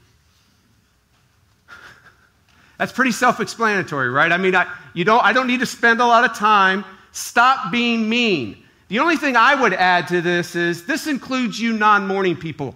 That's 2.77 2.91
pretty 2.91 3.11
self 3.11 3.39
explanatory, 3.39 4.09
right? 4.09 4.31
I 4.31 4.37
mean, 4.37 4.55
I, 4.55 4.71
you 4.93 5.03
don't, 5.03 5.23
I 5.23 5.33
don't 5.33 5.47
need 5.47 5.61
to 5.61 5.65
spend 5.65 5.99
a 5.99 6.05
lot 6.05 6.29
of 6.29 6.37
time. 6.37 6.85
Stop 7.11 7.71
being 7.71 8.07
mean. 8.07 8.63
The 8.89 8.99
only 8.99 9.17
thing 9.17 9.35
I 9.35 9.59
would 9.59 9.73
add 9.73 10.07
to 10.09 10.21
this 10.21 10.55
is 10.55 10.85
this 10.85 11.07
includes 11.07 11.59
you 11.59 11.73
non 11.73 12.05
morning 12.05 12.35
people. 12.35 12.75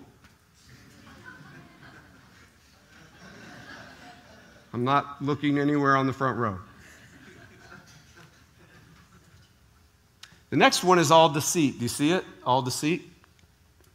I'm 4.74 4.84
not 4.84 5.22
looking 5.22 5.60
anywhere 5.60 5.98
on 5.98 6.08
the 6.08 6.14
front 6.14 6.38
row. 6.38 6.60
The 10.50 10.58
next 10.58 10.84
one 10.84 11.00
is 11.00 11.12
all 11.12 11.30
deceit. 11.30 11.78
Do 11.78 11.84
you 11.84 11.90
see 11.90 12.12
it? 12.12 12.26
All 12.46 12.62
deceit. 12.62 13.10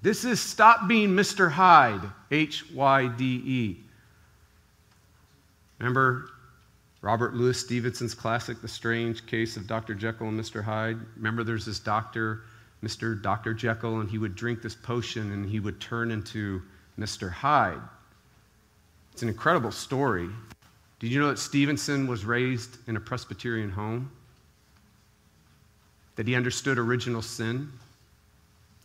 This 0.02 0.25
is 0.25 0.40
stop 0.40 0.88
being 0.88 1.11
Mr. 1.11 1.50
Hyde, 1.50 2.00
H 2.30 2.71
Y 2.73 3.09
D 3.09 3.25
E. 3.25 3.80
Remember 5.78 6.30
Robert 7.02 7.35
Louis 7.35 7.59
Stevenson's 7.59 8.14
classic, 8.14 8.61
The 8.62 8.68
Strange 8.68 9.26
Case 9.26 9.56
of 9.56 9.66
Dr. 9.66 9.95
Jekyll 9.95 10.28
and 10.28 10.40
Mr. 10.40 10.62
Hyde? 10.62 10.99
Remember 11.16 11.45
there's 11.45 11.66
this 11.66 11.78
doctor, 11.78 12.42
Mr. 12.83 13.21
Dr. 13.21 13.52
Jekyll, 13.52 14.00
and 14.00 14.11
he 14.11 14.18
would 14.18 14.35
drink 14.35 14.62
this 14.62 14.75
potion 14.75 15.33
and 15.33 15.49
he 15.49 15.61
would 15.61 15.80
turn 15.80 16.11
into 16.11 16.62
Mr. 16.99 17.30
Hyde. 17.30 17.80
It's 19.12 19.23
an 19.23 19.28
incredible 19.28 19.71
story. 19.71 20.28
Did 20.98 21.10
you 21.10 21.20
know 21.20 21.28
that 21.28 21.38
Stevenson 21.38 22.06
was 22.06 22.24
raised 22.24 22.78
in 22.88 22.96
a 22.96 23.00
Presbyterian 23.00 23.70
home? 23.70 24.10
That 26.16 26.26
he 26.26 26.34
understood 26.34 26.78
original 26.78 27.20
sin? 27.20 27.70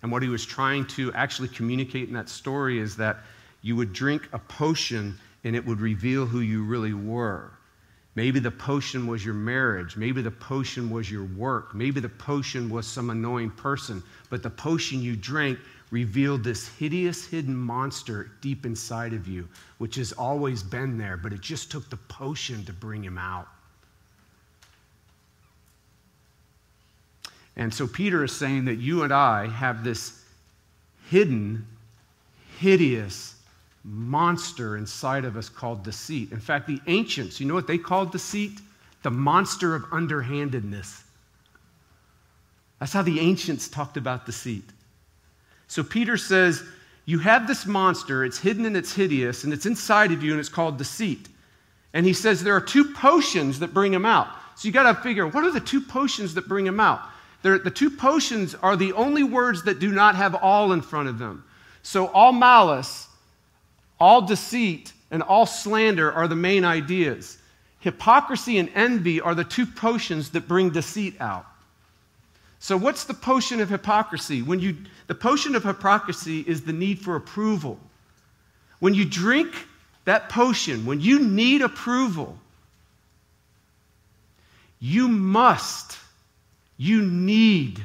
And 0.01 0.11
what 0.11 0.21
he 0.21 0.29
was 0.29 0.45
trying 0.45 0.85
to 0.87 1.13
actually 1.13 1.47
communicate 1.47 2.09
in 2.09 2.13
that 2.15 2.27
story 2.27 2.79
is 2.79 2.97
that 2.97 3.17
you 3.61 3.75
would 3.75 3.93
drink 3.93 4.27
a 4.33 4.39
potion 4.39 5.17
and 5.43 5.55
it 5.55 5.65
would 5.65 5.79
reveal 5.79 6.25
who 6.25 6.41
you 6.41 6.63
really 6.63 6.93
were. 6.93 7.51
Maybe 8.15 8.39
the 8.39 8.51
potion 8.51 9.07
was 9.07 9.23
your 9.23 9.33
marriage. 9.33 9.95
Maybe 9.95 10.21
the 10.21 10.31
potion 10.31 10.89
was 10.89 11.09
your 11.09 11.23
work. 11.23 11.73
Maybe 11.73 12.01
the 12.01 12.09
potion 12.09 12.69
was 12.69 12.85
some 12.85 13.09
annoying 13.09 13.51
person. 13.51 14.03
But 14.29 14.43
the 14.43 14.49
potion 14.49 15.01
you 15.01 15.15
drank 15.15 15.59
revealed 15.91 16.43
this 16.43 16.67
hideous 16.79 17.27
hidden 17.27 17.55
monster 17.55 18.31
deep 18.41 18.65
inside 18.65 19.13
of 19.13 19.27
you, 19.27 19.47
which 19.77 19.95
has 19.95 20.13
always 20.13 20.63
been 20.63 20.97
there, 20.97 21.17
but 21.17 21.33
it 21.33 21.41
just 21.41 21.69
took 21.69 21.89
the 21.89 21.97
potion 21.97 22.65
to 22.65 22.73
bring 22.73 23.03
him 23.03 23.17
out. 23.17 23.47
And 27.57 27.73
so 27.73 27.85
Peter 27.85 28.23
is 28.23 28.31
saying 28.31 28.65
that 28.65 28.75
you 28.75 29.03
and 29.03 29.13
I 29.13 29.47
have 29.47 29.83
this 29.83 30.23
hidden, 31.09 31.67
hideous 32.57 33.35
monster 33.83 34.77
inside 34.77 35.25
of 35.25 35.35
us 35.35 35.49
called 35.49 35.83
deceit. 35.83 36.31
In 36.31 36.39
fact, 36.39 36.67
the 36.67 36.79
ancients, 36.87 37.39
you 37.39 37.45
know 37.45 37.53
what 37.53 37.67
they 37.67 37.77
called 37.77 38.11
deceit? 38.11 38.59
The 39.03 39.11
monster 39.11 39.75
of 39.75 39.83
underhandedness. 39.91 41.03
That's 42.79 42.93
how 42.93 43.01
the 43.01 43.19
ancients 43.19 43.67
talked 43.67 43.97
about 43.97 44.25
deceit. 44.25 44.63
So 45.71 45.85
Peter 45.85 46.17
says, 46.17 46.65
You 47.05 47.19
have 47.19 47.47
this 47.47 47.65
monster, 47.65 48.25
it's 48.25 48.37
hidden 48.37 48.65
and 48.65 48.75
it's 48.75 48.93
hideous, 48.93 49.45
and 49.45 49.53
it's 49.53 49.65
inside 49.65 50.11
of 50.11 50.21
you, 50.21 50.31
and 50.31 50.39
it's 50.41 50.49
called 50.49 50.77
deceit. 50.77 51.29
And 51.93 52.05
he 52.05 52.11
says 52.11 52.43
there 52.43 52.57
are 52.57 52.61
two 52.61 52.93
potions 52.93 53.59
that 53.59 53.73
bring 53.73 53.93
him 53.93 54.05
out. 54.05 54.27
So 54.57 54.67
you 54.67 54.73
got 54.73 54.93
to 54.93 55.01
figure, 55.01 55.25
what 55.25 55.45
are 55.45 55.51
the 55.51 55.61
two 55.61 55.79
potions 55.79 56.33
that 56.33 56.49
bring 56.49 56.67
him 56.67 56.81
out? 56.81 56.99
They're, 57.41 57.57
the 57.57 57.71
two 57.71 57.89
potions 57.89 58.53
are 58.53 58.75
the 58.75 58.91
only 58.91 59.23
words 59.23 59.63
that 59.63 59.79
do 59.79 59.93
not 59.93 60.15
have 60.15 60.35
all 60.35 60.73
in 60.73 60.81
front 60.81 61.07
of 61.07 61.17
them. 61.17 61.45
So 61.83 62.07
all 62.07 62.33
malice, 62.33 63.07
all 63.97 64.23
deceit, 64.23 64.91
and 65.09 65.23
all 65.23 65.45
slander 65.45 66.11
are 66.11 66.27
the 66.27 66.35
main 66.35 66.65
ideas. 66.65 67.37
Hypocrisy 67.79 68.57
and 68.57 68.69
envy 68.75 69.21
are 69.21 69.35
the 69.35 69.45
two 69.45 69.65
potions 69.65 70.31
that 70.31 70.49
bring 70.49 70.69
deceit 70.69 71.15
out. 71.21 71.45
So, 72.61 72.77
what's 72.77 73.05
the 73.05 73.15
potion 73.15 73.59
of 73.59 73.69
hypocrisy? 73.69 74.43
When 74.43 74.59
you, 74.59 74.77
the 75.07 75.15
potion 75.15 75.55
of 75.55 75.63
hypocrisy 75.63 76.41
is 76.41 76.61
the 76.61 76.71
need 76.71 76.99
for 76.99 77.15
approval. 77.15 77.79
When 78.79 78.93
you 78.93 79.03
drink 79.03 79.67
that 80.05 80.29
potion, 80.29 80.85
when 80.85 81.01
you 81.01 81.19
need 81.19 81.63
approval, 81.63 82.37
you 84.79 85.07
must, 85.07 85.97
you 86.77 87.01
need 87.01 87.83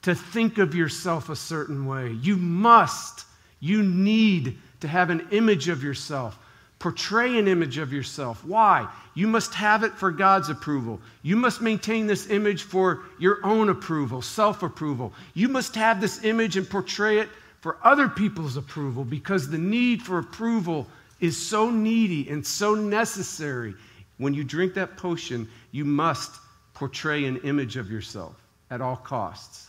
to 0.00 0.14
think 0.14 0.56
of 0.56 0.74
yourself 0.74 1.28
a 1.28 1.36
certain 1.36 1.84
way. 1.84 2.12
You 2.12 2.38
must, 2.38 3.26
you 3.60 3.82
need 3.82 4.56
to 4.80 4.88
have 4.88 5.10
an 5.10 5.28
image 5.32 5.68
of 5.68 5.84
yourself. 5.84 6.38
Portray 6.82 7.38
an 7.38 7.46
image 7.46 7.78
of 7.78 7.92
yourself. 7.92 8.44
Why? 8.44 8.88
You 9.14 9.28
must 9.28 9.54
have 9.54 9.84
it 9.84 9.92
for 9.92 10.10
God's 10.10 10.48
approval. 10.48 11.00
You 11.22 11.36
must 11.36 11.60
maintain 11.60 12.08
this 12.08 12.28
image 12.28 12.64
for 12.64 13.04
your 13.20 13.38
own 13.46 13.68
approval, 13.68 14.20
self 14.20 14.64
approval. 14.64 15.12
You 15.34 15.46
must 15.46 15.76
have 15.76 16.00
this 16.00 16.24
image 16.24 16.56
and 16.56 16.68
portray 16.68 17.18
it 17.18 17.28
for 17.60 17.78
other 17.84 18.08
people's 18.08 18.56
approval 18.56 19.04
because 19.04 19.48
the 19.48 19.58
need 19.58 20.02
for 20.02 20.18
approval 20.18 20.88
is 21.20 21.36
so 21.36 21.70
needy 21.70 22.28
and 22.28 22.44
so 22.44 22.74
necessary. 22.74 23.76
When 24.18 24.34
you 24.34 24.42
drink 24.42 24.74
that 24.74 24.96
potion, 24.96 25.48
you 25.70 25.84
must 25.84 26.32
portray 26.74 27.26
an 27.26 27.36
image 27.44 27.76
of 27.76 27.92
yourself 27.92 28.34
at 28.72 28.80
all 28.80 28.96
costs. 28.96 29.68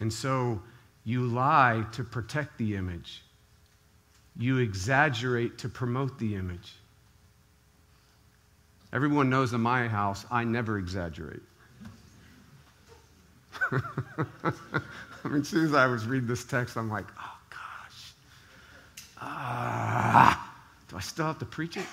And 0.00 0.12
so 0.12 0.60
you 1.04 1.22
lie 1.22 1.86
to 1.92 2.04
protect 2.04 2.58
the 2.58 2.76
image, 2.76 3.22
you 4.36 4.58
exaggerate 4.58 5.58
to 5.58 5.68
promote 5.68 6.18
the 6.18 6.34
image. 6.34 6.72
Everyone 8.92 9.28
knows 9.30 9.52
in 9.52 9.60
my 9.60 9.88
house, 9.88 10.24
I 10.30 10.44
never 10.44 10.78
exaggerate. 10.78 11.42
I 13.72 15.28
mean, 15.28 15.40
as 15.40 15.48
soon 15.48 15.64
as 15.64 15.74
I 15.74 15.86
was 15.86 16.06
reading 16.06 16.28
this 16.28 16.44
text, 16.44 16.76
I'm 16.76 16.90
like, 16.90 17.06
oh 17.18 17.38
gosh. 17.50 18.12
Ah, 19.20 20.54
do 20.88 20.96
I 20.96 21.00
still 21.00 21.26
have 21.26 21.38
to 21.40 21.44
preach 21.44 21.76
it? 21.76 21.86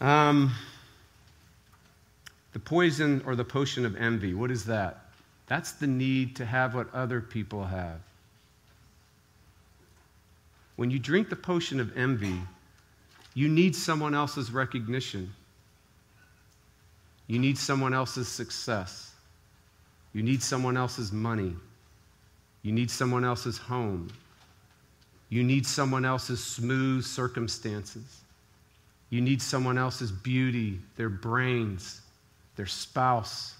Um, 0.00 0.52
the 2.52 2.58
poison 2.58 3.22
or 3.26 3.36
the 3.36 3.44
potion 3.44 3.84
of 3.84 3.96
envy, 3.96 4.32
what 4.32 4.50
is 4.50 4.64
that? 4.64 5.09
That's 5.50 5.72
the 5.72 5.88
need 5.88 6.36
to 6.36 6.46
have 6.46 6.76
what 6.76 6.94
other 6.94 7.20
people 7.20 7.64
have. 7.64 7.98
When 10.76 10.92
you 10.92 11.00
drink 11.00 11.28
the 11.28 11.34
potion 11.34 11.80
of 11.80 11.98
envy, 11.98 12.40
you 13.34 13.48
need 13.48 13.74
someone 13.74 14.14
else's 14.14 14.52
recognition. 14.52 15.34
You 17.26 17.40
need 17.40 17.58
someone 17.58 17.92
else's 17.92 18.28
success. 18.28 19.12
You 20.12 20.22
need 20.22 20.40
someone 20.40 20.76
else's 20.76 21.10
money. 21.10 21.56
You 22.62 22.70
need 22.70 22.88
someone 22.88 23.24
else's 23.24 23.58
home. 23.58 24.08
You 25.30 25.42
need 25.42 25.66
someone 25.66 26.04
else's 26.04 26.42
smooth 26.42 27.04
circumstances. 27.04 28.20
You 29.10 29.20
need 29.20 29.42
someone 29.42 29.78
else's 29.78 30.12
beauty, 30.12 30.78
their 30.94 31.08
brains, 31.08 32.02
their 32.54 32.66
spouse. 32.66 33.56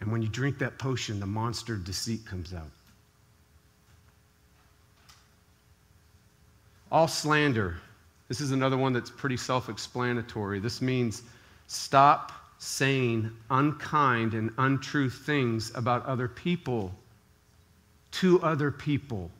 And 0.00 0.12
when 0.12 0.22
you 0.22 0.28
drink 0.28 0.58
that 0.58 0.78
potion, 0.78 1.18
the 1.20 1.26
monster 1.26 1.74
of 1.74 1.84
deceit 1.84 2.24
comes 2.24 2.54
out. 2.54 2.70
All 6.90 7.08
slander. 7.08 7.76
This 8.28 8.40
is 8.40 8.52
another 8.52 8.76
one 8.76 8.92
that's 8.92 9.10
pretty 9.10 9.36
self 9.36 9.68
explanatory. 9.68 10.60
This 10.60 10.80
means 10.80 11.22
stop 11.66 12.32
saying 12.58 13.30
unkind 13.50 14.34
and 14.34 14.52
untrue 14.58 15.08
things 15.10 15.72
about 15.74 16.04
other 16.06 16.28
people 16.28 16.92
to 18.10 18.40
other 18.42 18.70
people. 18.70 19.30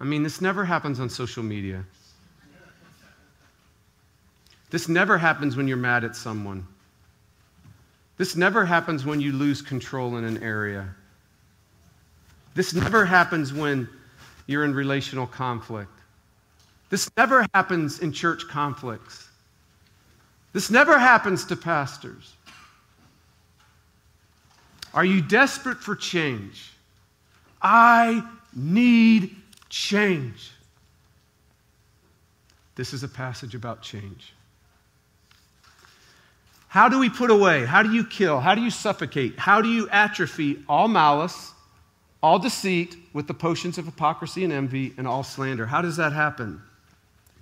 I 0.00 0.04
mean, 0.04 0.22
this 0.22 0.40
never 0.40 0.64
happens 0.64 1.00
on 1.00 1.08
social 1.08 1.42
media. 1.42 1.84
This 4.70 4.88
never 4.88 5.16
happens 5.16 5.56
when 5.56 5.68
you're 5.68 5.76
mad 5.76 6.04
at 6.04 6.16
someone. 6.16 6.66
This 8.16 8.36
never 8.36 8.64
happens 8.64 9.04
when 9.04 9.20
you 9.20 9.32
lose 9.32 9.60
control 9.60 10.16
in 10.16 10.24
an 10.24 10.42
area. 10.42 10.88
This 12.54 12.72
never 12.72 13.04
happens 13.04 13.52
when 13.52 13.88
you're 14.46 14.64
in 14.64 14.74
relational 14.74 15.26
conflict. 15.26 15.90
This 16.88 17.10
never 17.16 17.46
happens 17.52 17.98
in 18.00 18.12
church 18.12 18.48
conflicts. 18.48 19.28
This 20.52 20.70
never 20.70 20.98
happens 20.98 21.44
to 21.46 21.56
pastors. 21.56 22.32
Are 24.94 25.04
you 25.04 25.20
desperate 25.20 25.78
for 25.78 25.94
change? 25.94 26.72
I 27.60 28.26
need 28.54 29.36
change. 29.68 30.52
This 32.76 32.94
is 32.94 33.02
a 33.02 33.08
passage 33.08 33.54
about 33.54 33.82
change. 33.82 34.32
How 36.76 36.90
do 36.90 36.98
we 36.98 37.08
put 37.08 37.30
away? 37.30 37.64
How 37.64 37.82
do 37.82 37.90
you 37.90 38.04
kill? 38.04 38.38
How 38.38 38.54
do 38.54 38.60
you 38.60 38.68
suffocate? 38.68 39.38
How 39.38 39.62
do 39.62 39.68
you 39.70 39.88
atrophy 39.88 40.62
all 40.68 40.88
malice, 40.88 41.52
all 42.22 42.38
deceit 42.38 42.96
with 43.14 43.26
the 43.26 43.32
potions 43.32 43.78
of 43.78 43.86
hypocrisy 43.86 44.44
and 44.44 44.52
envy, 44.52 44.92
and 44.98 45.08
all 45.08 45.22
slander? 45.22 45.64
How 45.64 45.80
does 45.80 45.96
that 45.96 46.12
happen? 46.12 46.60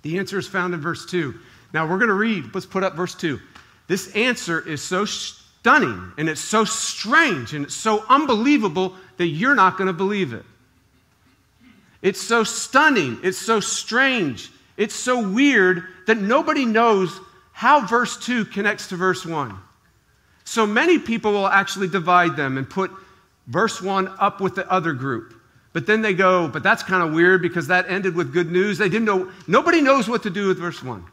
The 0.03 0.19
answer 0.19 0.39
is 0.39 0.47
found 0.47 0.73
in 0.73 0.79
verse 0.79 1.05
2. 1.07 1.35
Now 1.73 1.85
we're 1.85 1.97
going 1.97 2.07
to 2.07 2.13
read, 2.13 2.45
let's 2.53 2.65
put 2.65 2.85
up 2.85 2.95
verse 2.95 3.13
2. 3.13 3.37
This 3.87 4.15
answer 4.15 4.65
is 4.65 4.81
so 4.81 5.03
stunning 5.03 6.13
and 6.17 6.29
it's 6.29 6.39
so 6.39 6.63
strange 6.63 7.53
and 7.53 7.65
it's 7.65 7.75
so 7.75 8.05
unbelievable 8.07 8.95
that 9.17 9.27
you're 9.27 9.53
not 9.53 9.77
going 9.77 9.87
to 9.87 9.93
believe 9.93 10.31
it. 10.31 10.45
It's 12.01 12.21
so 12.21 12.45
stunning, 12.45 13.19
it's 13.21 13.37
so 13.37 13.59
strange, 13.59 14.49
it's 14.77 14.95
so 14.95 15.27
weird 15.27 15.83
that 16.07 16.19
nobody 16.19 16.63
knows 16.63 17.19
how 17.55 17.87
verse 17.87 18.17
2 18.17 18.43
connects 18.43 18.87
to 18.87 18.97
verse 18.97 19.25
1. 19.25 19.57
So 20.43 20.67
many 20.67 20.99
people 20.99 21.31
will 21.31 21.47
actually 21.47 21.87
divide 21.87 22.35
them 22.35 22.57
and 22.57 22.69
put 22.69 22.91
verse 23.47 23.81
1 23.81 24.13
up 24.19 24.41
with 24.41 24.55
the 24.55 24.69
other 24.69 24.91
group. 24.91 25.33
But 25.71 25.87
then 25.87 26.01
they 26.01 26.13
go, 26.13 26.49
but 26.49 26.63
that's 26.63 26.83
kind 26.83 27.01
of 27.01 27.13
weird 27.13 27.41
because 27.41 27.67
that 27.67 27.89
ended 27.89 28.13
with 28.13 28.33
good 28.33 28.51
news. 28.51 28.77
They 28.77 28.89
didn't 28.89 29.05
know, 29.05 29.31
nobody 29.47 29.79
knows 29.79 30.09
what 30.09 30.23
to 30.23 30.29
do 30.29 30.49
with 30.49 30.59
verse 30.59 30.83
1. 30.83 31.05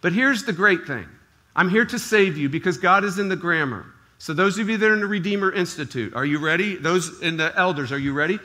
But 0.00 0.14
here's 0.14 0.44
the 0.44 0.54
great 0.54 0.86
thing 0.86 1.06
I'm 1.54 1.68
here 1.68 1.84
to 1.84 1.98
save 1.98 2.38
you 2.38 2.48
because 2.48 2.78
God 2.78 3.04
is 3.04 3.18
in 3.18 3.28
the 3.28 3.36
grammar. 3.36 3.84
So, 4.16 4.32
those 4.32 4.58
of 4.58 4.70
you 4.70 4.78
that 4.78 4.88
are 4.88 4.94
in 4.94 5.00
the 5.00 5.06
Redeemer 5.06 5.52
Institute, 5.52 6.14
are 6.14 6.24
you 6.24 6.38
ready? 6.38 6.76
Those 6.76 7.20
in 7.20 7.36
the 7.36 7.52
elders, 7.54 7.92
are 7.92 7.98
you 7.98 8.14
ready? 8.14 8.38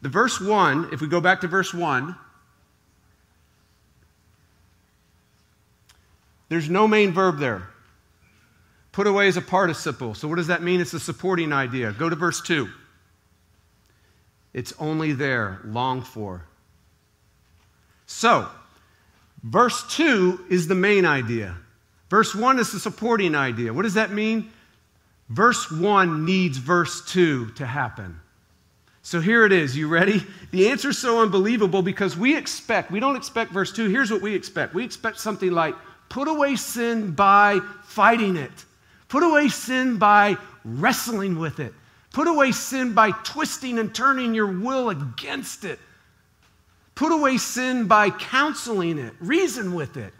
The 0.00 0.08
verse 0.08 0.40
1, 0.40 0.88
if 0.92 1.02
we 1.02 1.08
go 1.08 1.20
back 1.20 1.42
to 1.42 1.46
verse 1.46 1.74
1, 1.74 2.16
there's 6.48 6.68
no 6.68 6.86
main 6.86 7.12
verb 7.12 7.38
there. 7.38 7.68
Put 8.92 9.06
away 9.06 9.26
is 9.26 9.36
a 9.36 9.42
participle. 9.42 10.14
So, 10.14 10.28
what 10.28 10.36
does 10.36 10.46
that 10.46 10.62
mean? 10.62 10.80
It's 10.80 10.92
a 10.92 11.00
supporting 11.00 11.52
idea. 11.52 11.92
Go 11.92 12.08
to 12.08 12.14
verse 12.14 12.40
2. 12.42 12.68
It's 14.52 14.72
only 14.78 15.12
there, 15.12 15.60
long 15.64 16.02
for. 16.02 16.44
So, 18.06 18.48
verse 19.42 19.84
2 19.96 20.46
is 20.48 20.68
the 20.68 20.76
main 20.76 21.04
idea. 21.04 21.56
Verse 22.08 22.34
1 22.34 22.60
is 22.60 22.70
the 22.70 22.78
supporting 22.78 23.34
idea. 23.34 23.72
What 23.72 23.82
does 23.82 23.94
that 23.94 24.12
mean? 24.12 24.52
Verse 25.28 25.70
1 25.70 26.24
needs 26.24 26.58
verse 26.58 27.04
2 27.10 27.50
to 27.52 27.66
happen. 27.66 28.20
So 29.02 29.20
here 29.20 29.44
it 29.44 29.52
is. 29.52 29.76
You 29.76 29.88
ready? 29.88 30.24
The 30.50 30.68
answer 30.68 30.90
is 30.90 30.98
so 30.98 31.20
unbelievable 31.20 31.82
because 31.82 32.16
we 32.16 32.36
expect, 32.36 32.90
we 32.90 33.00
don't 33.00 33.16
expect 33.16 33.52
verse 33.52 33.72
2. 33.72 33.88
Here's 33.88 34.10
what 34.10 34.22
we 34.22 34.34
expect 34.34 34.74
we 34.74 34.84
expect 34.84 35.18
something 35.18 35.50
like 35.50 35.74
put 36.14 36.28
away 36.28 36.54
sin 36.54 37.10
by 37.10 37.58
fighting 37.82 38.36
it, 38.36 38.64
put 39.08 39.24
away 39.24 39.48
sin 39.48 39.98
by 39.98 40.36
wrestling 40.64 41.40
with 41.40 41.58
it, 41.58 41.74
put 42.12 42.28
away 42.28 42.52
sin 42.52 42.94
by 42.94 43.10
twisting 43.24 43.80
and 43.80 43.92
turning 43.92 44.32
your 44.32 44.46
will 44.46 44.90
against 44.90 45.64
it, 45.64 45.80
put 46.94 47.10
away 47.10 47.36
sin 47.36 47.88
by 47.88 48.10
counseling 48.10 48.96
it, 48.96 49.12
reason 49.18 49.74
with 49.74 49.96
it. 49.96 50.14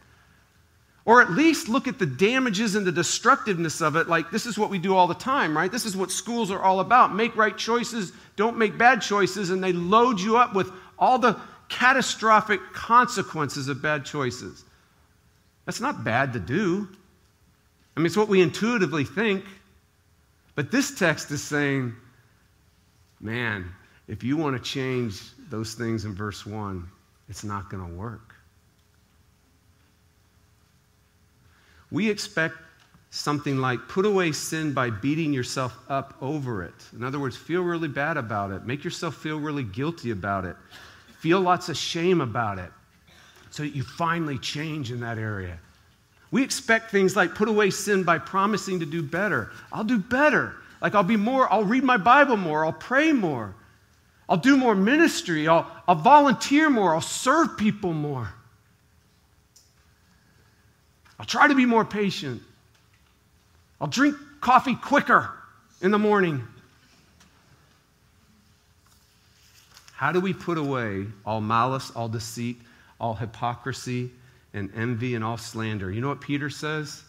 Or 1.05 1.23
at 1.23 1.31
least 1.31 1.69
look 1.69 1.87
at 1.87 2.01
the 2.01 2.07
damages 2.07 2.75
and 2.75 2.85
the 2.85 2.91
destructiveness 2.91 3.81
of 3.81 3.95
it. 3.95 4.09
Like, 4.09 4.33
this 4.33 4.47
is 4.47 4.59
what 4.59 4.71
we 4.71 4.81
do 4.81 4.97
all 4.97 5.07
the 5.07 5.15
time, 5.15 5.57
right? 5.57 5.71
This 5.71 5.87
is 5.87 5.97
what 5.97 6.11
schools 6.11 6.51
are 6.51 6.61
all 6.61 6.81
about. 6.81 7.15
Make 7.15 7.37
right 7.37 7.57
choices, 7.57 8.13
don't 8.35 8.59
make 8.59 8.77
bad 8.77 9.01
choices, 9.01 9.51
and 9.51 9.63
they 9.63 9.73
load 9.73 10.19
you 10.19 10.39
up 10.39 10.57
with 10.57 10.73
all 10.99 11.21
the 11.21 11.39
catastrophic 11.69 12.59
consequences 12.73 13.69
of 13.69 13.81
bad 13.81 14.05
choices. 14.05 14.65
That's 15.67 15.81
not 15.81 16.05
bad 16.05 16.33
to 16.35 16.41
do. 16.41 16.89
I 17.97 18.01
mean, 18.01 18.07
it's 18.07 18.17
what 18.17 18.29
we 18.29 18.43
intuitively 18.43 19.05
think. 19.05 19.45
But 20.55 20.71
this 20.71 20.97
text 20.97 21.31
is 21.31 21.43
saying, 21.43 21.95
man, 23.21 23.71
if 24.09 24.23
you 24.23 24.37
want 24.37 24.57
to 24.57 24.63
change 24.63 25.23
those 25.49 25.75
things 25.75 26.05
in 26.05 26.15
verse 26.15 26.47
1, 26.47 26.89
it's 27.29 27.45
not 27.45 27.71
going 27.71 27.87
to 27.87 27.95
work. 27.95 28.35
we 31.95 32.11
expect 32.11 32.57
something 33.11 33.59
like 33.59 33.79
put 33.87 34.05
away 34.05 34.33
sin 34.33 34.73
by 34.73 34.91
beating 34.91 35.33
yourself 35.33 35.79
up 35.89 36.17
over 36.21 36.65
it. 36.65 36.75
In 36.93 37.05
other 37.05 37.21
words, 37.21 37.37
feel 37.37 37.63
really 37.63 37.87
bad 37.87 38.17
about 38.17 38.51
it. 38.51 38.67
Make 38.67 38.83
yourself 38.83 39.15
feel 39.15 39.39
really 39.39 39.63
guilty 39.63 40.11
about 40.11 40.45
it. 40.45 40.57
Feel 41.21 41.41
lots 41.41 41.69
of 41.69 41.77
shame 41.77 42.21
about 42.21 42.59
it 42.59 42.73
so 43.55 43.63
that 43.63 43.69
you 43.69 43.85
finally 43.85 44.37
change 44.37 44.91
in 44.91 44.99
that 44.99 45.17
area. 45.17 45.57
We 46.33 46.43
expect 46.43 46.91
things 46.91 47.15
like 47.15 47.37
put 47.37 47.49
away 47.49 47.71
sin 47.71 48.03
by 48.03 48.19
promising 48.19 48.81
to 48.81 48.87
do 48.87 49.01
better. 49.01 49.53
I'll 49.73 49.85
do 49.85 49.97
better. 49.97 50.57
Like 50.83 50.97
I'll 50.97 51.05
be 51.05 51.17
more, 51.17 51.51
I'll 51.53 51.63
read 51.63 51.85
my 51.85 51.97
Bible 51.97 52.37
more, 52.37 52.65
I'll 52.65 52.73
pray 52.73 53.13
more, 53.13 53.55
I'll 54.29 54.39
do 54.39 54.57
more 54.57 54.75
ministry, 54.75 55.47
I'll, 55.47 55.71
I'll 55.87 55.95
volunteer 55.95 56.69
more, 56.69 56.97
I'll 56.97 57.01
serve 57.01 57.57
people 57.57 57.93
more. 57.93 58.29
I'll 61.21 61.27
try 61.27 61.47
to 61.47 61.55
be 61.55 61.65
more 61.65 61.85
patient. 61.85 62.43
I'll 63.81 63.87
drink 63.87 64.17
coffee 64.41 64.75
quicker 64.75 65.31
in 65.81 65.93
the 65.93 65.99
morning. 66.01 66.43
How 69.93 70.11
do 70.11 70.19
we 70.19 70.33
put 70.33 70.59
away 70.59 71.07
all 71.25 71.41
malice, 71.41 71.93
all 71.93 72.09
deceit, 72.09 72.57
all 73.01 73.15
hypocrisy, 73.15 74.11
and 74.53 74.71
envy, 74.75 75.15
and 75.15 75.25
all 75.25 75.37
slander? 75.37 75.91
You 75.91 76.01
know 76.01 76.09
what 76.09 76.21
Peter 76.21 76.51
says? 76.51 77.03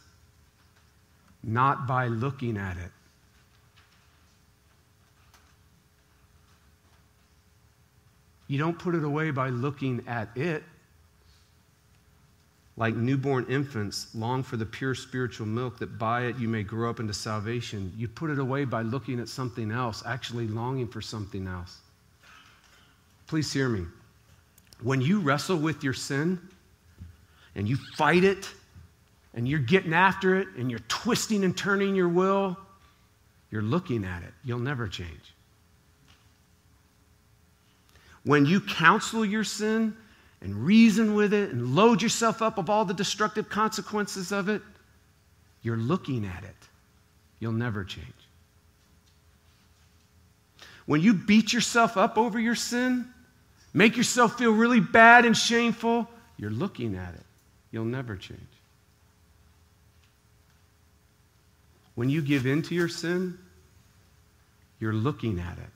Not 1.43 1.88
by 1.88 2.08
looking 2.08 2.58
at 2.58 2.78
it. 2.78 2.91
You 8.48 8.60
don't 8.60 8.78
put 8.78 8.95
it 8.95 9.04
away 9.04 9.32
by 9.32 9.50
looking 9.50 10.04
at 10.08 10.30
it 10.36 10.63
like 12.78 12.95
newborn 12.95 13.45
infants, 13.50 14.13
long 14.13 14.43
for 14.43 14.58
the 14.58 14.65
pure 14.65 14.93
spiritual 14.93 15.48
milk, 15.48 15.80
that 15.80 15.98
by 15.98 16.24
it 16.24 16.38
you 16.38 16.48
may 16.48 16.62
grow 16.62 16.89
up 16.89 17.00
into 17.00 17.13
salvation. 17.13 17.93
You 17.95 18.08
put 18.08 18.30
it 18.30 18.38
away 18.38 18.65
by 18.65 18.82
looking 18.82 19.19
at 19.19 19.30
something 19.30 19.71
else, 19.71 20.04
actually 20.06 20.48
longing 20.48 20.88
for 20.88 21.02
something 21.02 21.48
else. 21.48 21.78
Please 23.28 23.52
hear 23.52 23.69
me. 23.69 23.86
When 24.81 25.01
you 25.01 25.19
wrestle 25.19 25.57
with 25.57 25.83
your 25.83 25.93
sin 25.93 26.39
and 27.55 27.67
you 27.67 27.77
fight 27.95 28.23
it 28.23 28.49
and 29.33 29.47
you're 29.47 29.59
getting 29.59 29.93
after 29.93 30.38
it 30.39 30.47
and 30.57 30.69
you're 30.69 30.79
twisting 30.88 31.43
and 31.43 31.57
turning 31.57 31.95
your 31.95 32.09
will, 32.09 32.57
you're 33.51 33.61
looking 33.61 34.05
at 34.05 34.23
it. 34.23 34.33
You'll 34.43 34.59
never 34.59 34.88
change. 34.88 35.33
When 38.23 38.45
you 38.45 38.59
counsel 38.59 39.23
your 39.23 39.43
sin, 39.43 39.95
and 40.45 40.55
reason 40.55 41.15
with 41.15 41.33
it 41.33 41.51
and 41.51 41.75
load 41.75 42.03
yourself 42.03 42.43
up 42.43 42.59
of 42.59 42.69
all 42.69 42.85
the 42.85 42.93
destructive 42.93 43.49
consequences 43.49 44.31
of 44.31 44.47
it, 44.47 44.61
you're 45.63 45.75
looking 45.75 46.23
at 46.23 46.43
it. 46.43 46.55
You'll 47.39 47.51
never 47.51 47.83
change. 47.83 48.05
When 50.85 51.01
you 51.01 51.15
beat 51.15 51.51
yourself 51.51 51.97
up 51.97 52.15
over 52.15 52.39
your 52.39 52.53
sin, 52.53 53.11
make 53.75 53.97
yourself 53.97 54.38
feel 54.38 54.53
really 54.53 54.79
bad 54.79 55.25
and 55.25 55.35
shameful, 55.35 56.09
you're 56.38 56.49
looking 56.49 56.95
at 56.95 57.13
it. 57.13 57.23
You'll 57.71 57.85
never 57.85 58.15
change. 58.15 58.39
When 61.93 62.09
you 62.09 62.21
give 62.21 62.45
in 62.45 62.61
to 62.63 62.73
your 62.73 62.88
sin, 62.88 63.38
you're 64.79 64.93
looking 64.93 65.39
at 65.39 65.57
it. 65.57 65.69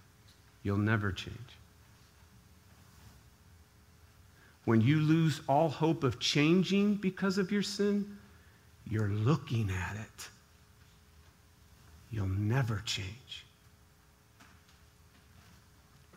You'll 0.64 0.78
never 0.78 1.12
change. 1.12 1.38
When 4.64 4.82
you 4.82 5.00
lose 5.00 5.42
all 5.48 5.68
hope 5.68 6.04
of 6.04 6.20
changing 6.20 6.96
because 6.96 7.38
of 7.38 7.52
your 7.52 7.64
sin, 7.64 8.18
you're 8.90 9.10
looking 9.10 9.72
at 9.72 9.96
it. 9.96 10.30
You'll 12.12 12.28
never 12.28 12.82
change. 12.86 13.46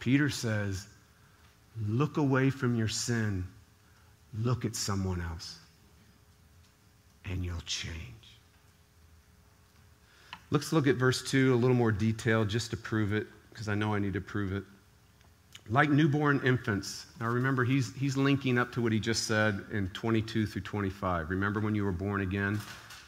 Peter 0.01 0.31
says, 0.31 0.87
Look 1.89 2.17
away 2.17 2.51
from 2.51 2.77
your 2.77 2.89
sin, 2.89 3.47
look 4.39 4.65
at 4.65 4.77
someone 4.77 5.21
else, 5.21 5.59
and 7.25 7.45
you'll 7.45 7.61
change. 7.67 7.97
Let's 10.51 10.73
look 10.73 10.87
at 10.87 10.97
verse 10.97 11.23
2 11.31 11.55
a 11.55 11.57
little 11.57 11.77
more 11.77 11.93
detail 11.93 12.45
just 12.45 12.71
to 12.71 12.77
prove 12.77 13.13
it, 13.13 13.27
because 13.51 13.69
I 13.69 13.75
know 13.75 13.95
I 13.95 13.99
need 13.99 14.13
to 14.13 14.21
prove 14.21 14.53
it 14.53 14.65
like 15.71 15.91
newborn 15.91 16.41
infants. 16.45 17.07
Now 17.21 17.29
remember, 17.29 17.65
he's, 17.65 17.95
he's 17.95 18.17
linking 18.17 18.59
up 18.59 18.73
to 18.73 18.83
what 18.83 18.93
he 18.93 19.01
just 19.01 19.27
said 19.27 19.65
in 19.73 19.89
22 19.91 20.47
through 20.47 20.63
25. 20.63 21.31
Remember 21.31 21.61
when 21.61 21.75
you 21.75 21.85
were 21.85 21.93
born 21.93 22.21
again? 22.21 22.61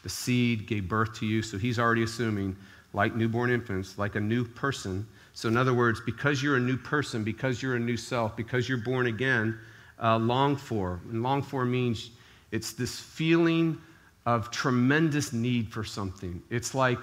The 0.03 0.09
seed 0.09 0.67
gave 0.67 0.87
birth 0.87 1.13
to 1.19 1.25
you. 1.25 1.41
So 1.41 1.57
he's 1.57 1.79
already 1.79 2.03
assuming, 2.03 2.55
like 2.93 3.15
newborn 3.15 3.49
infants, 3.49 3.97
like 3.97 4.15
a 4.15 4.19
new 4.19 4.45
person. 4.45 5.05
So, 5.35 5.47
in 5.47 5.55
other 5.57 5.73
words, 5.73 6.01
because 6.03 6.41
you're 6.41 6.55
a 6.55 6.59
new 6.59 6.77
person, 6.77 7.23
because 7.23 7.61
you're 7.61 7.75
a 7.75 7.79
new 7.79 7.97
self, 7.97 8.35
because 8.35 8.67
you're 8.67 8.79
born 8.79 9.05
again, 9.05 9.59
uh, 10.01 10.17
long 10.17 10.55
for. 10.55 10.99
And 11.11 11.21
long 11.21 11.43
for 11.43 11.63
means 11.63 12.09
it's 12.51 12.73
this 12.73 12.99
feeling 12.99 13.79
of 14.25 14.49
tremendous 14.49 15.31
need 15.31 15.71
for 15.71 15.83
something. 15.83 16.41
It's 16.49 16.73
like 16.73 16.99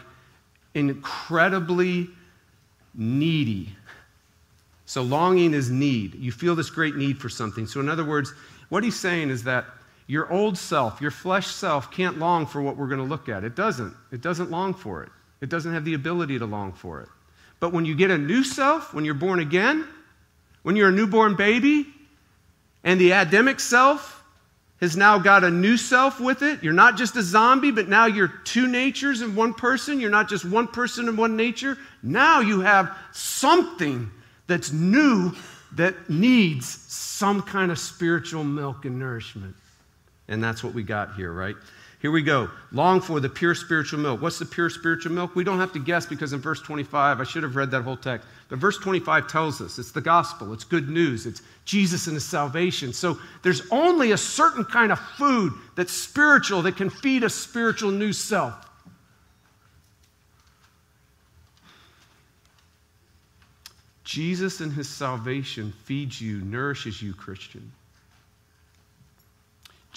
incredibly 0.74 2.08
needy 2.94 3.76
so 4.92 5.00
longing 5.00 5.54
is 5.54 5.70
need. 5.70 6.16
You 6.16 6.32
feel 6.32 6.54
this 6.54 6.68
great 6.68 6.96
need 6.96 7.16
for 7.16 7.30
something. 7.30 7.66
So, 7.66 7.80
in 7.80 7.88
other 7.88 8.04
words, 8.04 8.34
what 8.68 8.84
he's 8.84 9.00
saying 9.00 9.30
is 9.30 9.42
that 9.44 9.64
your 10.06 10.30
old 10.30 10.58
self, 10.58 11.00
your 11.00 11.10
flesh 11.10 11.46
self, 11.46 11.90
can't 11.90 12.18
long 12.18 12.44
for 12.44 12.60
what 12.60 12.76
we're 12.76 12.88
going 12.88 13.00
to 13.00 13.06
look 13.06 13.30
at. 13.30 13.42
It 13.42 13.56
doesn't. 13.56 13.94
It 14.10 14.20
doesn't 14.20 14.50
long 14.50 14.74
for 14.74 15.02
it. 15.02 15.08
It 15.40 15.48
doesn't 15.48 15.72
have 15.72 15.86
the 15.86 15.94
ability 15.94 16.38
to 16.40 16.44
long 16.44 16.74
for 16.74 17.00
it. 17.00 17.08
But 17.62 17.72
when 17.72 17.84
you 17.84 17.94
get 17.94 18.10
a 18.10 18.18
new 18.18 18.42
self, 18.42 18.92
when 18.92 19.04
you're 19.04 19.14
born 19.14 19.38
again, 19.38 19.86
when 20.64 20.74
you're 20.74 20.88
a 20.88 20.92
newborn 20.92 21.36
baby, 21.36 21.86
and 22.82 23.00
the 23.00 23.12
Adamic 23.12 23.60
self 23.60 24.24
has 24.80 24.96
now 24.96 25.16
got 25.16 25.44
a 25.44 25.50
new 25.50 25.76
self 25.76 26.18
with 26.18 26.42
it, 26.42 26.60
you're 26.64 26.72
not 26.72 26.96
just 26.96 27.14
a 27.14 27.22
zombie, 27.22 27.70
but 27.70 27.88
now 27.88 28.06
you're 28.06 28.26
two 28.42 28.66
natures 28.66 29.22
in 29.22 29.36
one 29.36 29.54
person. 29.54 30.00
You're 30.00 30.10
not 30.10 30.28
just 30.28 30.44
one 30.44 30.66
person 30.66 31.06
in 31.06 31.16
one 31.16 31.36
nature. 31.36 31.78
Now 32.02 32.40
you 32.40 32.62
have 32.62 32.98
something 33.12 34.10
that's 34.48 34.72
new 34.72 35.30
that 35.76 36.10
needs 36.10 36.66
some 36.66 37.42
kind 37.42 37.70
of 37.70 37.78
spiritual 37.78 38.42
milk 38.42 38.86
and 38.86 38.98
nourishment. 38.98 39.54
And 40.26 40.42
that's 40.42 40.64
what 40.64 40.74
we 40.74 40.82
got 40.82 41.14
here, 41.14 41.32
right? 41.32 41.54
Here 42.02 42.10
we 42.10 42.22
go. 42.22 42.50
Long 42.72 43.00
for 43.00 43.20
the 43.20 43.28
pure 43.28 43.54
spiritual 43.54 44.00
milk. 44.00 44.20
What's 44.20 44.40
the 44.40 44.44
pure 44.44 44.68
spiritual 44.68 45.12
milk? 45.12 45.36
We 45.36 45.44
don't 45.44 45.60
have 45.60 45.72
to 45.74 45.78
guess 45.78 46.04
because 46.04 46.32
in 46.32 46.40
verse 46.40 46.60
25, 46.60 47.20
I 47.20 47.22
should 47.22 47.44
have 47.44 47.54
read 47.54 47.70
that 47.70 47.82
whole 47.82 47.96
text. 47.96 48.26
But 48.48 48.58
verse 48.58 48.76
25 48.78 49.28
tells 49.28 49.60
us 49.60 49.78
it's 49.78 49.92
the 49.92 50.00
gospel, 50.00 50.52
it's 50.52 50.64
good 50.64 50.88
news, 50.88 51.26
it's 51.26 51.42
Jesus 51.64 52.08
and 52.08 52.14
his 52.14 52.24
salvation. 52.24 52.92
So 52.92 53.20
there's 53.44 53.62
only 53.70 54.10
a 54.10 54.16
certain 54.16 54.64
kind 54.64 54.90
of 54.90 54.98
food 54.98 55.52
that's 55.76 55.92
spiritual 55.92 56.60
that 56.62 56.76
can 56.76 56.90
feed 56.90 57.22
a 57.22 57.30
spiritual 57.30 57.92
new 57.92 58.12
self. 58.12 58.68
Jesus 64.02 64.60
and 64.60 64.72
his 64.72 64.88
salvation 64.88 65.72
feeds 65.84 66.20
you, 66.20 66.40
nourishes 66.40 67.00
you, 67.00 67.14
Christian. 67.14 67.70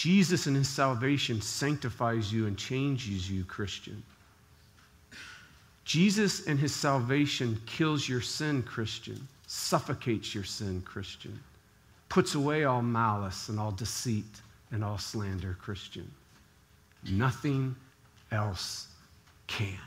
Jesus 0.05 0.45
and 0.45 0.55
his 0.55 0.69
salvation 0.69 1.41
sanctifies 1.41 2.31
you 2.31 2.45
and 2.45 2.55
changes 2.55 3.27
you, 3.27 3.43
Christian. 3.43 4.03
Jesus 5.83 6.45
and 6.45 6.59
his 6.59 6.75
salvation 6.75 7.59
kills 7.65 8.07
your 8.07 8.21
sin, 8.21 8.61
Christian. 8.61 9.27
suffocates 9.47 10.35
your 10.35 10.43
sin, 10.43 10.83
Christian, 10.83 11.39
puts 12.07 12.35
away 12.35 12.65
all 12.65 12.83
malice 12.83 13.49
and 13.49 13.59
all 13.59 13.71
deceit 13.71 14.41
and 14.71 14.83
all 14.83 14.99
slander, 14.99 15.57
Christian. 15.59 16.07
Nothing 17.09 17.75
else 18.31 18.85
can. 19.47 19.79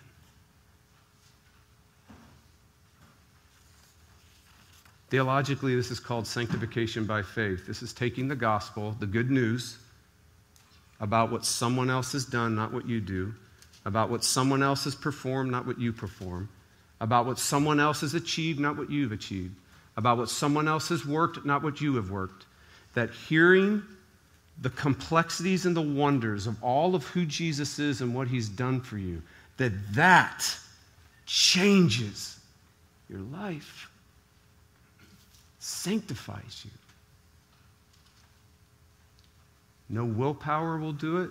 Theologically, 5.11 5.77
this 5.77 5.93
is 5.93 6.01
called 6.01 6.27
sanctification 6.27 7.05
by 7.05 7.23
faith. 7.23 7.69
This 7.69 7.85
is 7.85 7.93
taking 7.93 8.27
the 8.27 8.35
gospel, 8.35 8.97
the 8.99 9.07
good 9.07 9.31
news 9.31 9.79
about 11.01 11.31
what 11.31 11.45
someone 11.45 11.91
else 11.91 12.13
has 12.13 12.25
done, 12.25 12.55
not 12.55 12.73
what 12.73 12.87
you 12.89 13.01
do, 13.01 13.35
about 13.85 14.11
what 14.11 14.25
someone 14.25 14.63
else 14.63 14.85
has 14.85 14.95
performed, 14.95 15.51
not 15.51 15.67
what 15.67 15.79
you 15.79 15.93
perform, 15.93 16.49
about 17.01 17.27
what 17.27 17.39
someone 17.39 17.79
else 17.81 18.01
has 18.01 18.15
achieved, 18.15 18.59
not 18.59 18.77
what 18.77 18.91
you've 18.91 19.13
achieved, 19.13 19.55
about 19.97 20.19
what 20.19 20.29
someone 20.29 20.67
else 20.69 20.89
has 20.89 21.07
worked, 21.07 21.45
not 21.45 21.63
what 21.63 21.81
you 21.81 21.95
have 21.97 22.11
worked. 22.11 22.47
That 22.95 23.11
hearing 23.11 23.83
the 24.61 24.71
complexities 24.71 25.67
and 25.67 25.77
the 25.77 25.83
wonders 25.83 26.47
of 26.47 26.63
all 26.63 26.95
of 26.95 27.05
who 27.07 27.25
Jesus 27.25 27.79
is 27.79 28.01
and 28.01 28.15
what 28.15 28.27
he's 28.27 28.49
done 28.49 28.81
for 28.81 28.99
you, 28.99 29.23
that 29.57 29.73
that 29.95 30.45
changes 31.27 32.39
your 33.09 33.21
life, 33.21 33.91
sanctifies 35.61 36.63
you. 36.65 36.71
No 39.89 40.05
willpower 40.05 40.79
will 40.79 40.93
do 40.93 41.19
it. 41.19 41.31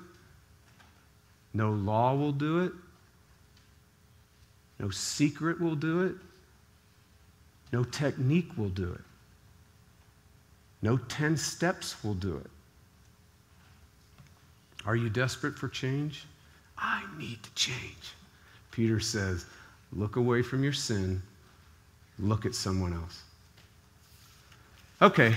No 1.54 1.72
law 1.72 2.16
will 2.16 2.32
do 2.32 2.62
it. 2.62 2.72
No 4.80 4.90
secret 4.90 5.60
will 5.60 5.76
do 5.76 6.02
it. 6.02 6.16
No 7.74 7.84
technique 7.84 8.50
will 8.58 8.70
do 8.70 8.94
it. 8.94 9.02
No 10.82 10.98
10 10.98 11.38
steps 11.38 12.04
will 12.04 12.14
do 12.14 12.38
it. 12.38 12.50
Are 14.86 14.96
you 14.96 15.10
desperate 15.10 15.58
for 15.58 15.68
change? 15.68 16.26
I 16.78 17.04
need 17.18 17.42
to 17.44 17.54
change. 17.56 18.14
Peter 18.72 19.00
says, 19.00 19.46
look 19.92 20.16
away 20.16 20.42
from 20.42 20.64
your 20.64 20.74
sin, 20.74 21.22
look 22.20 22.46
at 22.46 22.54
someone 22.54 22.94
else. 22.94 23.24
Okay, 25.02 25.34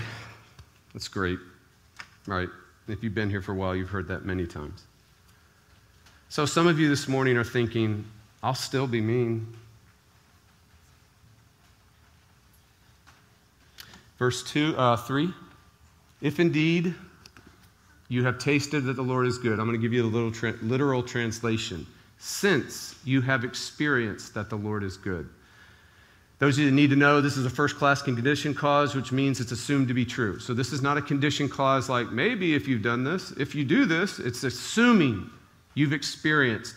that's 0.92 1.08
great. 1.08 1.38
Right. 2.26 2.48
If 2.92 3.02
you've 3.02 3.14
been 3.14 3.30
here 3.30 3.42
for 3.42 3.52
a 3.52 3.54
while, 3.54 3.74
you've 3.74 3.90
heard 3.90 4.08
that 4.08 4.24
many 4.24 4.46
times. 4.46 4.84
So 6.28 6.46
some 6.46 6.66
of 6.66 6.78
you 6.78 6.88
this 6.88 7.08
morning 7.08 7.36
are 7.36 7.44
thinking, 7.44 8.04
I'll 8.42 8.54
still 8.54 8.86
be 8.86 9.00
mean. 9.00 9.46
Verse 14.18 14.42
2, 14.44 14.76
uh, 14.76 14.96
3. 14.96 15.32
If 16.20 16.38
indeed 16.38 16.94
you 18.08 18.24
have 18.24 18.38
tasted 18.38 18.84
that 18.84 18.94
the 18.94 19.02
Lord 19.02 19.26
is 19.26 19.38
good, 19.38 19.58
I'm 19.58 19.66
going 19.66 19.72
to 19.72 19.82
give 19.82 19.92
you 19.92 20.04
a 20.04 20.06
little 20.06 20.30
tra- 20.30 20.56
literal 20.62 21.02
translation. 21.02 21.86
Since 22.18 22.96
you 23.04 23.22
have 23.22 23.44
experienced 23.44 24.34
that 24.34 24.50
the 24.50 24.56
Lord 24.56 24.84
is 24.84 24.96
good. 24.96 25.28
Those 26.40 26.56
of 26.56 26.64
you 26.64 26.70
that 26.70 26.74
need 26.74 26.88
to 26.88 26.96
know, 26.96 27.20
this 27.20 27.36
is 27.36 27.44
a 27.44 27.50
first 27.50 27.76
class 27.76 28.00
condition 28.00 28.54
clause, 28.54 28.94
which 28.94 29.12
means 29.12 29.40
it's 29.40 29.52
assumed 29.52 29.88
to 29.88 29.94
be 29.94 30.06
true. 30.06 30.40
So 30.40 30.54
this 30.54 30.72
is 30.72 30.80
not 30.80 30.96
a 30.96 31.02
condition 31.02 31.50
clause 31.50 31.90
like 31.90 32.10
maybe 32.10 32.54
if 32.54 32.66
you've 32.66 32.82
done 32.82 33.04
this. 33.04 33.32
If 33.32 33.54
you 33.54 33.62
do 33.62 33.84
this, 33.84 34.18
it's 34.18 34.42
assuming 34.42 35.30
you've 35.74 35.92
experienced 35.92 36.76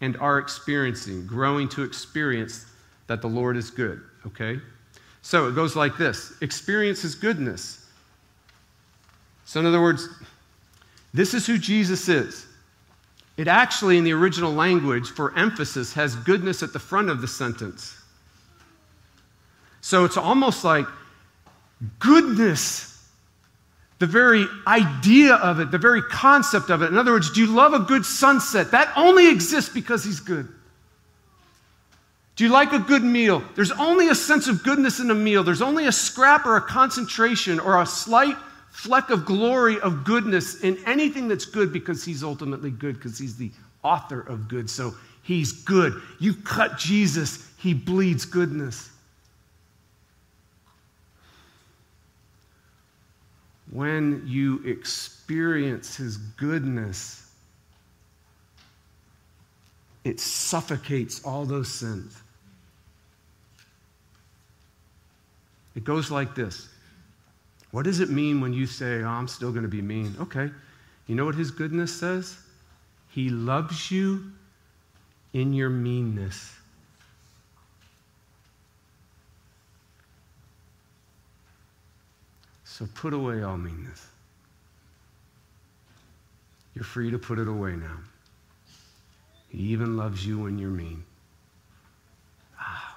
and 0.00 0.16
are 0.18 0.38
experiencing, 0.38 1.26
growing 1.26 1.68
to 1.70 1.82
experience 1.82 2.66
that 3.08 3.20
the 3.20 3.26
Lord 3.26 3.56
is 3.56 3.68
good, 3.68 4.00
okay? 4.24 4.60
So 5.22 5.48
it 5.48 5.56
goes 5.56 5.74
like 5.74 5.98
this 5.98 6.32
experience 6.40 7.02
His 7.02 7.16
goodness. 7.16 7.84
So, 9.44 9.58
in 9.58 9.66
other 9.66 9.82
words, 9.82 10.08
this 11.12 11.34
is 11.34 11.44
who 11.44 11.58
Jesus 11.58 12.08
is. 12.08 12.46
It 13.36 13.48
actually, 13.48 13.98
in 13.98 14.04
the 14.04 14.12
original 14.12 14.52
language, 14.52 15.10
for 15.10 15.36
emphasis, 15.36 15.92
has 15.94 16.14
goodness 16.14 16.62
at 16.62 16.72
the 16.72 16.78
front 16.78 17.10
of 17.10 17.20
the 17.20 17.26
sentence. 17.26 17.99
So 19.80 20.04
it's 20.04 20.16
almost 20.16 20.64
like 20.64 20.86
goodness 21.98 22.90
the 24.00 24.06
very 24.06 24.46
idea 24.66 25.34
of 25.34 25.60
it, 25.60 25.70
the 25.70 25.78
very 25.78 26.00
concept 26.02 26.70
of 26.70 26.80
it. 26.82 26.86
In 26.86 26.96
other 26.96 27.12
words, 27.12 27.30
do 27.30 27.40
you 27.40 27.46
love 27.46 27.74
a 27.74 27.80
good 27.80 28.04
sunset? 28.04 28.70
That 28.70 28.90
only 28.96 29.30
exists 29.30 29.72
because 29.72 30.02
he's 30.02 30.20
good. 30.20 30.48
Do 32.34 32.44
you 32.44 32.50
like 32.50 32.72
a 32.72 32.78
good 32.78 33.04
meal? 33.04 33.44
There's 33.54 33.72
only 33.72 34.08
a 34.08 34.14
sense 34.14 34.48
of 34.48 34.62
goodness 34.62 35.00
in 35.00 35.10
a 35.10 35.14
meal. 35.14 35.44
There's 35.44 35.60
only 35.60 35.86
a 35.86 35.92
scrap 35.92 36.46
or 36.46 36.56
a 36.56 36.62
concentration 36.62 37.60
or 37.60 37.82
a 37.82 37.84
slight 37.84 38.36
fleck 38.70 39.10
of 39.10 39.26
glory 39.26 39.78
of 39.80 40.04
goodness 40.04 40.62
in 40.62 40.78
anything 40.86 41.28
that's 41.28 41.44
good 41.44 41.70
because 41.70 42.02
he's 42.02 42.24
ultimately 42.24 42.70
good, 42.70 42.94
because 42.94 43.18
he's 43.18 43.36
the 43.36 43.50
author 43.82 44.20
of 44.22 44.48
good. 44.48 44.70
So 44.70 44.94
he's 45.22 45.52
good. 45.52 46.00
You 46.18 46.32
cut 46.32 46.78
Jesus, 46.78 47.46
he 47.58 47.74
bleeds 47.74 48.24
goodness. 48.24 48.88
When 53.72 54.22
you 54.26 54.62
experience 54.64 55.96
His 55.96 56.16
goodness, 56.16 57.30
it 60.04 60.18
suffocates 60.18 61.24
all 61.24 61.44
those 61.44 61.68
sins. 61.68 62.20
It 65.76 65.84
goes 65.84 66.10
like 66.10 66.34
this 66.34 66.68
What 67.70 67.84
does 67.84 68.00
it 68.00 68.10
mean 68.10 68.40
when 68.40 68.52
you 68.52 68.66
say, 68.66 69.02
oh, 69.02 69.08
I'm 69.08 69.28
still 69.28 69.50
going 69.50 69.62
to 69.62 69.68
be 69.68 69.82
mean? 69.82 70.16
Okay. 70.20 70.50
You 71.06 71.14
know 71.14 71.24
what 71.24 71.34
His 71.34 71.50
goodness 71.50 71.92
says? 71.92 72.36
He 73.08 73.28
loves 73.28 73.90
you 73.90 74.32
in 75.32 75.52
your 75.52 75.70
meanness. 75.70 76.54
So 82.80 82.88
put 82.94 83.12
away 83.12 83.42
all 83.42 83.58
meanness. 83.58 84.06
You're 86.74 86.82
free 86.82 87.10
to 87.10 87.18
put 87.18 87.38
it 87.38 87.46
away 87.46 87.76
now. 87.76 87.98
He 89.50 89.58
even 89.64 89.98
loves 89.98 90.24
you 90.24 90.38
when 90.38 90.58
you're 90.58 90.70
mean. 90.70 91.04
Wow. 92.58 92.94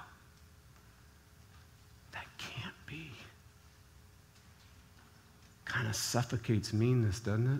That 2.12 2.24
can't 2.38 2.72
be. 2.86 3.10
Kind 5.66 5.86
of 5.86 5.94
suffocates 5.94 6.72
meanness, 6.72 7.20
doesn't 7.20 7.52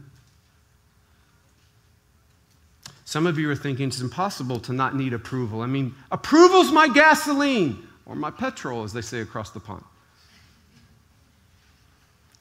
it? 2.86 2.90
Some 3.04 3.26
of 3.26 3.38
you 3.38 3.50
are 3.50 3.56
thinking 3.56 3.88
it's 3.88 4.00
impossible 4.00 4.60
to 4.60 4.72
not 4.72 4.96
need 4.96 5.12
approval. 5.12 5.60
I 5.60 5.66
mean, 5.66 5.94
approval's 6.10 6.72
my 6.72 6.88
gasoline 6.88 7.86
or 8.06 8.14
my 8.14 8.30
petrol, 8.30 8.82
as 8.82 8.94
they 8.94 9.02
say 9.02 9.20
across 9.20 9.50
the 9.50 9.60
pond. 9.60 9.84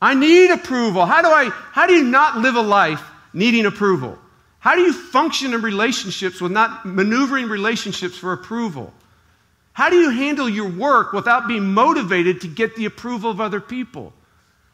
I 0.04 0.16
need 0.16 0.52
approval. 0.52 1.06
How 1.06 1.22
do 1.22 1.30
I 1.30 1.46
how 1.72 1.88
do 1.88 1.94
you 1.94 2.04
not 2.04 2.40
live 2.40 2.56
a 2.56 2.62
life 2.62 3.02
needing 3.32 3.66
approval? 3.66 4.20
How 4.60 4.76
do 4.76 4.82
you 4.82 4.92
function 4.92 5.54
in 5.54 5.62
relationships 5.62 6.42
with 6.42 6.52
not 6.52 6.86
maneuvering 6.86 7.48
relationships 7.48 8.18
for 8.18 8.34
approval? 8.34 8.94
How 9.72 9.90
do 9.90 9.96
you 9.96 10.10
handle 10.10 10.50
your 10.50 10.70
work 10.70 11.14
without 11.14 11.48
being 11.48 11.74
motivated 11.74 12.42
to 12.42 12.50
get 12.50 12.76
the 12.76 12.84
approval 12.84 13.32
of 13.32 13.40
other 13.40 13.62
people? 13.62 14.12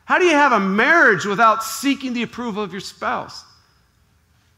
How 0.05 0.17
do 0.17 0.25
you 0.25 0.33
have 0.33 0.51
a 0.51 0.59
marriage 0.59 1.25
without 1.25 1.63
seeking 1.63 2.13
the 2.13 2.23
approval 2.23 2.63
of 2.63 2.71
your 2.71 2.81
spouse? 2.81 3.43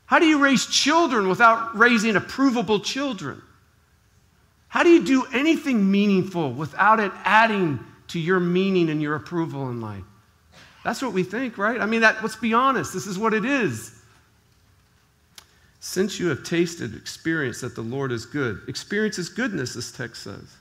How 0.05 0.19
do 0.19 0.25
you 0.25 0.41
raise 0.41 0.65
children 0.67 1.27
without 1.27 1.77
raising 1.77 2.15
approvable 2.15 2.81
children? 2.81 3.41
How 4.69 4.83
do 4.83 4.89
you 4.89 5.03
do 5.03 5.25
anything 5.33 5.91
meaningful 5.91 6.53
without 6.53 7.01
it 7.01 7.11
adding 7.25 7.81
to 8.07 8.19
your 8.21 8.39
meaning 8.39 8.89
and 8.89 9.01
your 9.01 9.15
approval 9.15 9.69
in 9.69 9.81
life? 9.81 10.05
That's 10.83 11.01
what 11.01 11.13
we 11.13 11.23
think, 11.23 11.57
right? 11.57 11.79
I 11.79 11.85
mean, 11.85 12.01
that, 12.01 12.21
let's 12.21 12.35
be 12.35 12.53
honest. 12.53 12.93
This 12.93 13.05
is 13.05 13.19
what 13.19 13.33
it 13.33 13.45
is. 13.45 14.01
Since 15.79 16.19
you 16.19 16.27
have 16.27 16.43
tasted, 16.43 16.95
experienced 16.95 17.61
that 17.61 17.75
the 17.75 17.81
Lord 17.81 18.11
is 18.11 18.25
good. 18.25 18.61
Experience 18.67 19.15
His 19.15 19.29
goodness, 19.29 19.73
this 19.73 19.91
text 19.91 20.23
says. 20.23 20.55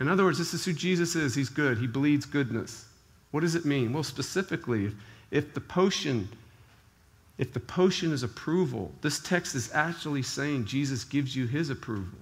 In 0.00 0.08
other 0.08 0.24
words, 0.24 0.38
this 0.38 0.54
is 0.54 0.64
who 0.64 0.72
Jesus 0.72 1.16
is. 1.16 1.34
He's 1.34 1.48
good. 1.48 1.78
He 1.78 1.86
bleeds 1.86 2.24
goodness. 2.24 2.86
What 3.30 3.40
does 3.40 3.54
it 3.54 3.64
mean? 3.64 3.92
Well, 3.92 4.04
specifically, 4.04 4.86
if, 4.86 4.94
if 5.30 5.54
the 5.54 5.60
potion, 5.60 6.28
if 7.36 7.52
the 7.52 7.60
potion 7.60 8.12
is 8.12 8.22
approval, 8.22 8.92
this 9.02 9.18
text 9.18 9.54
is 9.54 9.72
actually 9.74 10.22
saying 10.22 10.66
Jesus 10.66 11.04
gives 11.04 11.34
you 11.34 11.46
his 11.46 11.70
approval. 11.70 12.18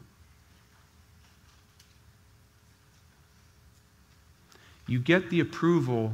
You 4.88 5.00
get 5.00 5.30
the 5.30 5.40
approval 5.40 6.12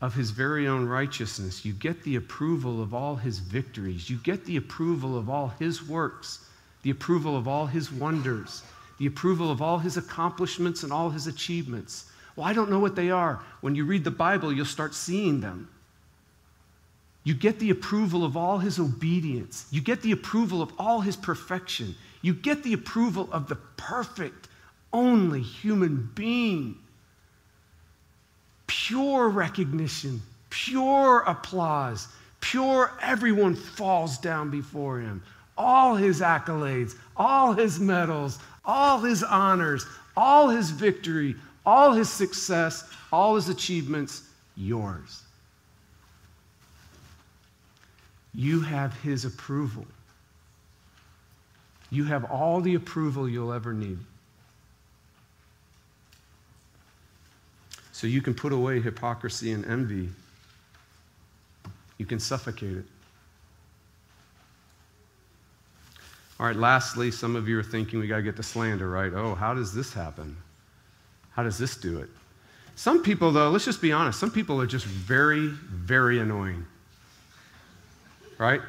of 0.00 0.14
his 0.14 0.30
very 0.30 0.68
own 0.68 0.86
righteousness. 0.86 1.64
You 1.64 1.72
get 1.72 2.02
the 2.02 2.16
approval 2.16 2.80
of 2.80 2.94
all 2.94 3.16
his 3.16 3.38
victories. 3.38 4.08
You 4.08 4.18
get 4.18 4.44
the 4.44 4.56
approval 4.56 5.18
of 5.18 5.28
all 5.28 5.48
his 5.58 5.86
works, 5.86 6.46
the 6.82 6.90
approval 6.90 7.36
of 7.36 7.48
all 7.48 7.66
his 7.66 7.90
wonders, 7.90 8.62
the 8.98 9.06
approval 9.06 9.50
of 9.50 9.60
all 9.60 9.78
his 9.78 9.96
accomplishments 9.96 10.82
and 10.84 10.92
all 10.92 11.10
his 11.10 11.26
achievements. 11.26 12.10
Well, 12.36 12.46
I 12.46 12.52
don't 12.52 12.70
know 12.70 12.78
what 12.78 12.94
they 12.94 13.10
are. 13.10 13.40
When 13.60 13.74
you 13.74 13.84
read 13.84 14.04
the 14.04 14.12
Bible, 14.12 14.52
you'll 14.52 14.64
start 14.64 14.94
seeing 14.94 15.40
them. 15.40 15.68
You 17.24 17.34
get 17.34 17.58
the 17.58 17.70
approval 17.70 18.24
of 18.24 18.36
all 18.36 18.58
his 18.58 18.78
obedience. 18.78 19.66
You 19.70 19.80
get 19.80 20.00
the 20.02 20.12
approval 20.12 20.62
of 20.62 20.72
all 20.78 21.00
his 21.00 21.16
perfection. 21.16 21.96
You 22.22 22.32
get 22.32 22.62
the 22.62 22.72
approval 22.72 23.28
of 23.32 23.48
the 23.48 23.56
perfect, 23.76 24.48
only 24.92 25.42
human 25.42 26.10
being. 26.14 26.76
Pure 28.68 29.30
recognition, 29.30 30.22
pure 30.50 31.24
applause, 31.26 32.08
pure 32.40 32.92
everyone 33.02 33.56
falls 33.56 34.18
down 34.18 34.50
before 34.50 35.00
him. 35.00 35.22
All 35.56 35.96
his 35.96 36.20
accolades, 36.20 36.94
all 37.16 37.52
his 37.52 37.80
medals, 37.80 38.38
all 38.64 39.00
his 39.00 39.24
honors, 39.24 39.84
all 40.16 40.48
his 40.48 40.70
victory, 40.70 41.34
all 41.66 41.92
his 41.92 42.08
success, 42.08 42.88
all 43.12 43.34
his 43.34 43.48
achievements, 43.48 44.22
yours. 44.56 45.22
You 48.34 48.60
have 48.60 48.94
his 49.00 49.24
approval. 49.24 49.86
You 51.90 52.04
have 52.04 52.24
all 52.24 52.60
the 52.60 52.74
approval 52.74 53.28
you'll 53.28 53.52
ever 53.52 53.72
need. 53.72 53.98
So 57.98 58.06
you 58.06 58.22
can 58.22 58.32
put 58.32 58.52
away 58.52 58.80
hypocrisy 58.80 59.50
and 59.50 59.64
envy. 59.66 60.08
You 61.98 62.06
can 62.06 62.20
suffocate 62.20 62.76
it. 62.76 62.84
All 66.38 66.46
right, 66.46 66.54
lastly, 66.54 67.10
some 67.10 67.34
of 67.34 67.48
you 67.48 67.58
are 67.58 67.62
thinking 67.64 67.98
we 67.98 68.06
got 68.06 68.18
to 68.18 68.22
get 68.22 68.36
to 68.36 68.42
slander, 68.44 68.88
right? 68.88 69.12
Oh, 69.12 69.34
how 69.34 69.52
does 69.52 69.74
this 69.74 69.92
happen? 69.92 70.36
How 71.32 71.42
does 71.42 71.58
this 71.58 71.76
do 71.76 71.98
it? 71.98 72.08
Some 72.76 73.02
people, 73.02 73.32
though, 73.32 73.50
let's 73.50 73.64
just 73.64 73.82
be 73.82 73.90
honest, 73.90 74.20
some 74.20 74.30
people 74.30 74.60
are 74.60 74.66
just 74.66 74.86
very, 74.86 75.48
very 75.48 76.20
annoying. 76.20 76.64
Right? 78.38 78.60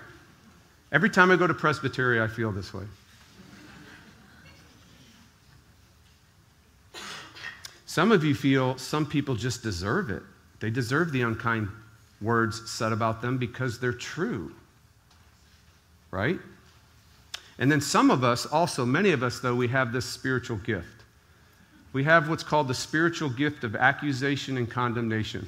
Every 0.91 1.11
time 1.11 1.29
I 1.29 1.35
go 1.35 1.45
to 1.45 1.53
Presbytery, 1.53 2.19
I 2.19 2.25
feel 2.25 2.51
this 2.51 2.73
way. 2.73 2.85
Some 7.99 8.13
of 8.13 8.23
you 8.23 8.33
feel 8.33 8.77
some 8.77 9.05
people 9.05 9.35
just 9.35 9.61
deserve 9.61 10.09
it. 10.09 10.23
They 10.61 10.69
deserve 10.69 11.11
the 11.11 11.23
unkind 11.23 11.67
words 12.21 12.71
said 12.71 12.93
about 12.93 13.21
them 13.21 13.37
because 13.37 13.77
they're 13.77 13.91
true. 13.91 14.53
Right? 16.09 16.39
And 17.57 17.69
then 17.69 17.81
some 17.81 18.09
of 18.09 18.23
us, 18.23 18.45
also, 18.45 18.85
many 18.85 19.11
of 19.11 19.21
us, 19.21 19.41
though, 19.41 19.53
we 19.53 19.67
have 19.67 19.91
this 19.91 20.05
spiritual 20.05 20.55
gift. 20.59 21.03
We 21.91 22.05
have 22.05 22.29
what's 22.29 22.41
called 22.41 22.69
the 22.69 22.73
spiritual 22.73 23.31
gift 23.31 23.65
of 23.65 23.75
accusation 23.75 24.55
and 24.55 24.71
condemnation. 24.71 25.45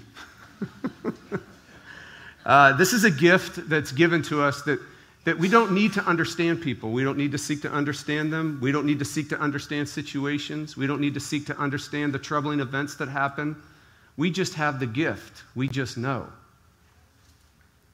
uh, 2.45 2.73
this 2.73 2.91
is 2.91 3.05
a 3.05 3.11
gift 3.11 3.69
that's 3.69 3.93
given 3.93 4.21
to 4.23 4.41
us 4.41 4.61
that 4.63 4.81
that 5.23 5.37
we 5.37 5.47
don't 5.47 5.71
need 5.71 5.93
to 5.93 6.03
understand 6.03 6.61
people. 6.61 6.91
We 6.91 7.03
don't 7.03 7.17
need 7.17 7.31
to 7.31 7.37
seek 7.37 7.61
to 7.61 7.71
understand 7.71 8.33
them. 8.33 8.57
We 8.61 8.71
don't 8.71 8.85
need 8.85 8.99
to 8.99 9.05
seek 9.05 9.29
to 9.29 9.39
understand 9.39 9.87
situations. 9.87 10.75
We 10.75 10.87
don't 10.87 10.99
need 10.99 11.13
to 11.13 11.19
seek 11.19 11.45
to 11.47 11.57
understand 11.57 12.13
the 12.13 12.19
troubling 12.19 12.59
events 12.59 12.95
that 12.95 13.07
happen. 13.07 13.55
We 14.17 14.31
just 14.31 14.55
have 14.55 14.79
the 14.79 14.87
gift. 14.87 15.43
We 15.55 15.67
just 15.67 15.97
know. 15.97 16.27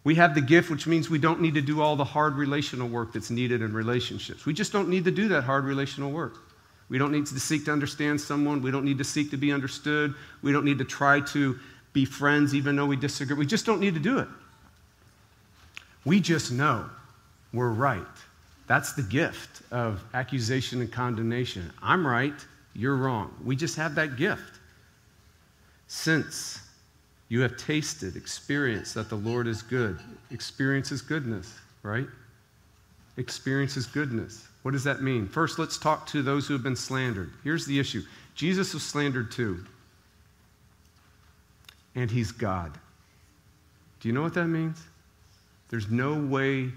We 0.05 0.15
have 0.15 0.35
the 0.35 0.41
gift, 0.41 0.69
which 0.69 0.87
means 0.87 1.09
we 1.09 1.17
don't 1.17 1.41
need 1.41 1.55
to 1.55 1.61
do 1.61 1.81
all 1.81 1.97
the 1.97 2.05
hard 2.05 2.35
relational 2.35 2.87
work 2.87 3.11
that's 3.11 3.29
needed 3.29 3.61
in 3.61 3.73
relationships. 3.73 4.45
We 4.45 4.53
just 4.53 4.71
don't 4.71 4.87
need 4.87 5.03
to 5.03 5.11
do 5.11 5.27
that 5.27 5.43
hard 5.43 5.65
relational 5.65 6.11
work. 6.11 6.37
We 6.87 6.97
don't 6.97 7.11
need 7.11 7.25
to 7.25 7.39
seek 7.41 7.65
to 7.65 7.73
understand 7.73 8.21
someone. 8.21 8.61
We 8.61 8.71
don't 8.71 8.85
need 8.85 8.99
to 8.99 9.03
seek 9.03 9.31
to 9.31 9.37
be 9.37 9.51
understood. 9.51 10.15
We 10.41 10.53
don't 10.53 10.63
need 10.63 10.77
to 10.77 10.85
try 10.85 11.19
to 11.19 11.59
be 11.91 12.05
friends 12.05 12.55
even 12.55 12.77
though 12.77 12.85
we 12.85 12.95
disagree. 12.95 13.35
We 13.35 13.45
just 13.45 13.65
don't 13.65 13.81
need 13.81 13.95
to 13.95 13.99
do 13.99 14.19
it. 14.19 14.29
We 16.05 16.21
just 16.21 16.53
know 16.53 16.89
we're 17.53 17.71
right. 17.71 18.05
That's 18.67 18.93
the 18.93 19.01
gift 19.01 19.61
of 19.71 20.03
accusation 20.13 20.81
and 20.81 20.91
condemnation. 20.91 21.71
I'm 21.81 22.05
right, 22.05 22.33
you're 22.73 22.97
wrong. 22.97 23.33
We 23.43 23.55
just 23.55 23.75
have 23.77 23.95
that 23.95 24.17
gift. 24.17 24.59
Since 25.87 26.61
you 27.29 27.41
have 27.41 27.57
tasted, 27.57 28.15
experienced 28.15 28.93
that 28.95 29.09
the 29.09 29.15
Lord 29.15 29.47
is 29.47 29.61
good, 29.61 29.99
experience 30.31 30.89
His 30.89 31.01
goodness, 31.01 31.57
right? 31.81 32.07
Experience 33.15 33.73
His 33.73 33.85
goodness. 33.85 34.47
What 34.63 34.71
does 34.71 34.83
that 34.83 35.01
mean? 35.01 35.27
First, 35.27 35.59
let's 35.59 35.77
talk 35.77 36.05
to 36.07 36.21
those 36.21 36.45
who 36.47 36.53
have 36.53 36.63
been 36.63 36.75
slandered. 36.75 37.31
Here's 37.43 37.65
the 37.65 37.79
issue 37.79 38.03
Jesus 38.35 38.73
was 38.73 38.83
slandered 38.83 39.31
too, 39.31 39.63
and 41.95 42.11
He's 42.11 42.31
God. 42.33 42.77
Do 44.01 44.09
you 44.09 44.13
know 44.13 44.21
what 44.21 44.33
that 44.33 44.47
means? 44.47 44.83
There's 45.69 45.89
no 45.89 46.13
way 46.13 46.71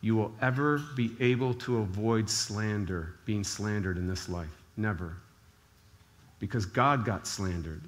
you 0.00 0.14
will 0.14 0.32
ever 0.40 0.78
be 0.94 1.12
able 1.20 1.54
to 1.54 1.78
avoid 1.78 2.28
slander, 2.28 3.14
being 3.24 3.44
slandered 3.44 3.96
in 3.96 4.06
this 4.06 4.28
life. 4.28 4.62
Never. 4.76 5.16
Because 6.38 6.66
God 6.66 7.04
got 7.04 7.26
slandered. 7.26 7.82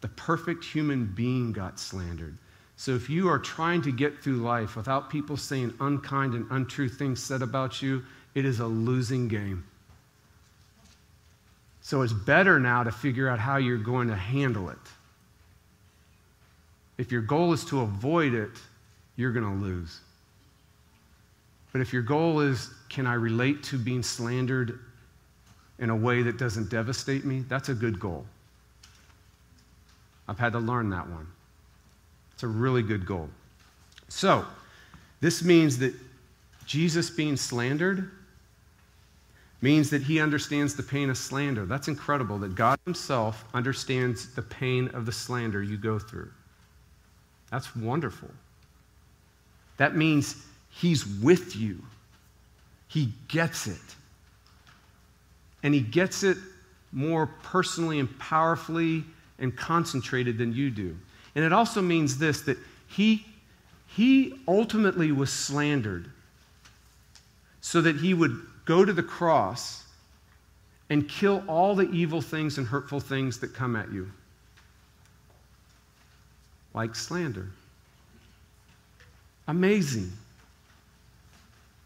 The 0.00 0.08
perfect 0.08 0.64
human 0.64 1.06
being 1.06 1.52
got 1.52 1.78
slandered. 1.78 2.36
So 2.76 2.94
if 2.94 3.08
you 3.08 3.28
are 3.28 3.38
trying 3.38 3.82
to 3.82 3.92
get 3.92 4.18
through 4.18 4.38
life 4.38 4.74
without 4.74 5.08
people 5.08 5.36
saying 5.36 5.72
unkind 5.80 6.34
and 6.34 6.46
untrue 6.50 6.88
things 6.88 7.22
said 7.22 7.42
about 7.42 7.80
you, 7.80 8.02
it 8.34 8.44
is 8.44 8.60
a 8.60 8.66
losing 8.66 9.28
game. 9.28 9.64
So 11.80 12.02
it's 12.02 12.12
better 12.12 12.58
now 12.58 12.82
to 12.82 12.90
figure 12.90 13.28
out 13.28 13.38
how 13.38 13.56
you're 13.56 13.76
going 13.76 14.08
to 14.08 14.16
handle 14.16 14.68
it. 14.70 14.78
If 16.98 17.12
your 17.12 17.22
goal 17.22 17.52
is 17.52 17.64
to 17.66 17.80
avoid 17.80 18.34
it, 18.34 18.50
you're 19.16 19.32
going 19.32 19.46
to 19.46 19.64
lose. 19.64 20.00
But 21.72 21.80
if 21.80 21.92
your 21.92 22.02
goal 22.02 22.40
is, 22.40 22.70
can 22.88 23.06
I 23.06 23.14
relate 23.14 23.62
to 23.64 23.78
being 23.78 24.02
slandered 24.02 24.78
in 25.78 25.90
a 25.90 25.96
way 25.96 26.22
that 26.22 26.36
doesn't 26.36 26.68
devastate 26.68 27.24
me? 27.24 27.44
That's 27.48 27.70
a 27.70 27.74
good 27.74 27.98
goal. 27.98 28.26
I've 30.28 30.38
had 30.38 30.52
to 30.52 30.58
learn 30.58 30.90
that 30.90 31.08
one. 31.08 31.26
It's 32.34 32.42
a 32.42 32.48
really 32.48 32.82
good 32.82 33.06
goal. 33.06 33.28
So, 34.08 34.44
this 35.20 35.42
means 35.42 35.78
that 35.78 35.94
Jesus 36.66 37.10
being 37.10 37.36
slandered 37.36 38.10
means 39.62 39.90
that 39.90 40.02
he 40.02 40.20
understands 40.20 40.74
the 40.74 40.82
pain 40.82 41.08
of 41.08 41.16
slander. 41.16 41.64
That's 41.64 41.88
incredible 41.88 42.38
that 42.38 42.54
God 42.54 42.78
himself 42.84 43.44
understands 43.54 44.34
the 44.34 44.42
pain 44.42 44.88
of 44.88 45.06
the 45.06 45.12
slander 45.12 45.62
you 45.62 45.76
go 45.76 45.98
through. 45.98 46.30
That's 47.50 47.74
wonderful. 47.76 48.30
That 49.76 49.96
means 49.96 50.44
He's 50.72 51.06
with 51.06 51.54
you. 51.54 51.82
He 52.88 53.12
gets 53.28 53.66
it. 53.66 53.76
And 55.62 55.72
He 55.72 55.80
gets 55.80 56.22
it 56.22 56.38
more 56.90 57.26
personally 57.26 58.00
and 58.00 58.18
powerfully 58.18 59.04
and 59.38 59.56
concentrated 59.56 60.38
than 60.38 60.52
you 60.52 60.70
do. 60.70 60.96
And 61.34 61.44
it 61.44 61.52
also 61.52 61.80
means 61.80 62.18
this 62.18 62.42
that 62.42 62.58
He, 62.88 63.26
he 63.86 64.34
ultimately 64.48 65.12
was 65.12 65.32
slandered 65.32 66.10
so 67.60 67.80
that 67.80 67.96
He 67.96 68.14
would 68.14 68.40
go 68.64 68.84
to 68.84 68.92
the 68.92 69.02
cross 69.02 69.84
and 70.90 71.08
kill 71.08 71.42
all 71.48 71.74
the 71.74 71.90
evil 71.90 72.20
things 72.20 72.58
and 72.58 72.66
hurtful 72.66 73.00
things 73.00 73.38
that 73.40 73.54
come 73.54 73.76
at 73.76 73.90
you, 73.90 74.10
like 76.74 76.94
slander. 76.94 77.48
Amazing. 79.48 80.12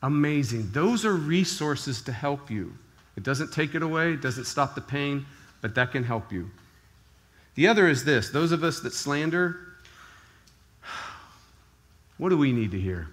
Amazing. 0.06 0.70
Those 0.70 1.04
are 1.04 1.16
resources 1.16 2.00
to 2.02 2.12
help 2.12 2.48
you. 2.48 2.72
It 3.16 3.24
doesn't 3.24 3.52
take 3.52 3.74
it 3.74 3.82
away, 3.82 4.12
it 4.12 4.22
doesn't 4.22 4.44
stop 4.44 4.76
the 4.76 4.80
pain, 4.80 5.26
but 5.62 5.74
that 5.74 5.90
can 5.90 6.04
help 6.04 6.30
you. 6.30 6.48
The 7.56 7.66
other 7.66 7.88
is 7.88 8.04
this 8.04 8.30
those 8.30 8.52
of 8.52 8.62
us 8.62 8.78
that 8.80 8.92
slander, 8.92 9.58
what 12.18 12.28
do 12.28 12.38
we 12.38 12.52
need 12.52 12.70
to 12.70 12.78
hear? 12.78 13.08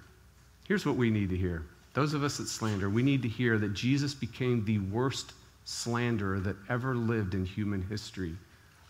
Here's 0.67 0.86
what 0.86 0.95
we 0.95 1.09
need 1.09 1.32
to 1.32 1.36
hear. 1.36 1.63
Those 1.95 2.13
of 2.13 2.24
us 2.24 2.38
that 2.38 2.47
slander, 2.47 2.91
we 2.91 3.01
need 3.01 3.24
to 3.24 3.28
hear 3.28 3.57
that 3.57 3.74
Jesus 3.74 4.13
became 4.13 4.63
the 4.63 4.78
worst 4.78 5.34
slanderer 5.65 6.39
that 6.41 6.57
ever 6.70 6.93
lived 6.93 7.34
in 7.34 7.43
human 7.43 7.82
history 7.82 8.36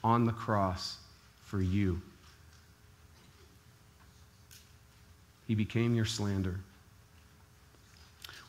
on 0.03 0.25
the 0.25 0.33
cross 0.33 0.97
for 1.45 1.61
you. 1.61 2.01
He 5.47 5.55
became 5.55 5.95
your 5.95 6.03
slander 6.03 6.59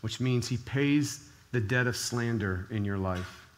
which 0.04 0.20
means 0.20 0.46
he 0.46 0.58
pays 0.58 1.30
the 1.52 1.60
debt 1.60 1.86
of 1.86 1.96
slander 1.96 2.66
in 2.70 2.84
your 2.84 2.98
life 2.98 3.48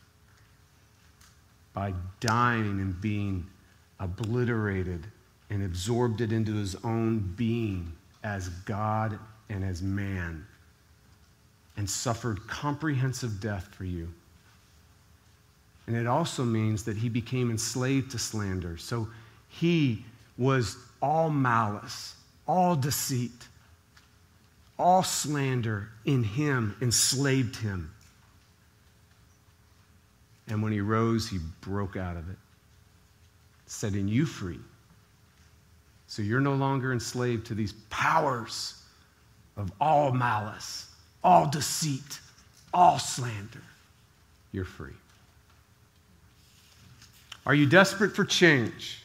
by 1.72 1.92
dying 2.20 2.80
and 2.80 3.00
being 3.00 3.44
obliterated 3.98 5.04
and 5.50 5.64
absorbed 5.64 6.20
it 6.20 6.30
into 6.30 6.54
his 6.54 6.76
own 6.84 7.18
being 7.36 7.92
as 8.22 8.48
God 8.64 9.18
and 9.48 9.64
as 9.64 9.82
man 9.82 10.46
and 11.76 11.90
suffered 11.90 12.46
comprehensive 12.46 13.40
death 13.40 13.66
for 13.74 13.84
you. 13.84 14.08
And 15.88 15.96
it 15.96 16.06
also 16.06 16.44
means 16.44 16.84
that 16.84 16.96
he 16.96 17.08
became 17.08 17.50
enslaved 17.50 18.12
to 18.12 18.20
slander. 18.20 18.76
So 18.76 19.08
he 19.48 20.04
was 20.38 20.76
all 21.02 21.28
malice, 21.28 22.14
all 22.46 22.76
deceit, 22.76 23.48
all 24.78 25.02
slander 25.02 25.88
in 26.04 26.22
him 26.22 26.76
enslaved 26.80 27.56
him. 27.56 27.92
And 30.48 30.62
when 30.62 30.72
he 30.72 30.80
rose, 30.80 31.28
he 31.28 31.38
broke 31.60 31.96
out 31.96 32.16
of 32.16 32.28
it, 32.30 32.36
setting 33.66 34.06
you 34.06 34.26
free. 34.26 34.60
So 36.06 36.22
you're 36.22 36.40
no 36.40 36.54
longer 36.54 36.92
enslaved 36.92 37.46
to 37.46 37.54
these 37.54 37.72
powers 37.90 38.82
of 39.56 39.72
all 39.80 40.12
malice, 40.12 40.88
all 41.24 41.48
deceit, 41.48 42.20
all 42.72 42.98
slander. 42.98 43.62
You're 44.52 44.64
free. 44.64 44.92
Are 47.44 47.54
you 47.54 47.66
desperate 47.66 48.14
for 48.14 48.24
change? 48.24 49.02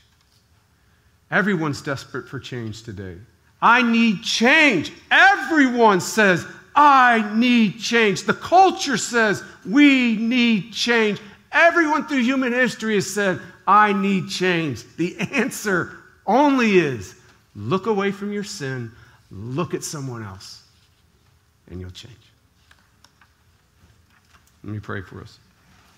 Everyone's 1.30 1.82
desperate 1.82 2.28
for 2.28 2.40
change 2.40 2.84
today. 2.84 3.18
I 3.62 3.82
need 3.84 4.24
change. 4.24 4.92
Everyone 5.12 6.02
says, 6.02 6.46
I 6.76 7.32
need 7.36 7.80
change. 7.80 8.24
The 8.24 8.34
culture 8.34 8.98
says, 8.98 9.44
we 9.66 10.16
need 10.16 10.74
change. 10.74 11.20
Everyone 11.52 12.08
through 12.08 12.22
human 12.24 12.54
history 12.54 12.96
has 12.96 13.12
said, 13.12 13.40
I 13.68 13.94
need 13.94 14.30
change. 14.30 14.84
The 14.96 15.18
answer 15.20 15.98
only 16.26 16.78
is 16.78 17.16
look 17.56 17.86
away 17.86 18.12
from 18.12 18.32
your 18.32 18.44
sin, 18.44 18.92
look 19.30 19.74
at 19.74 19.84
someone 19.84 20.24
else, 20.24 20.64
and 21.70 21.80
you'll 21.80 21.92
change. 21.92 22.16
Let 24.64 24.74
me 24.74 24.80
pray 24.80 25.02
for 25.02 25.22
us. 25.22 25.40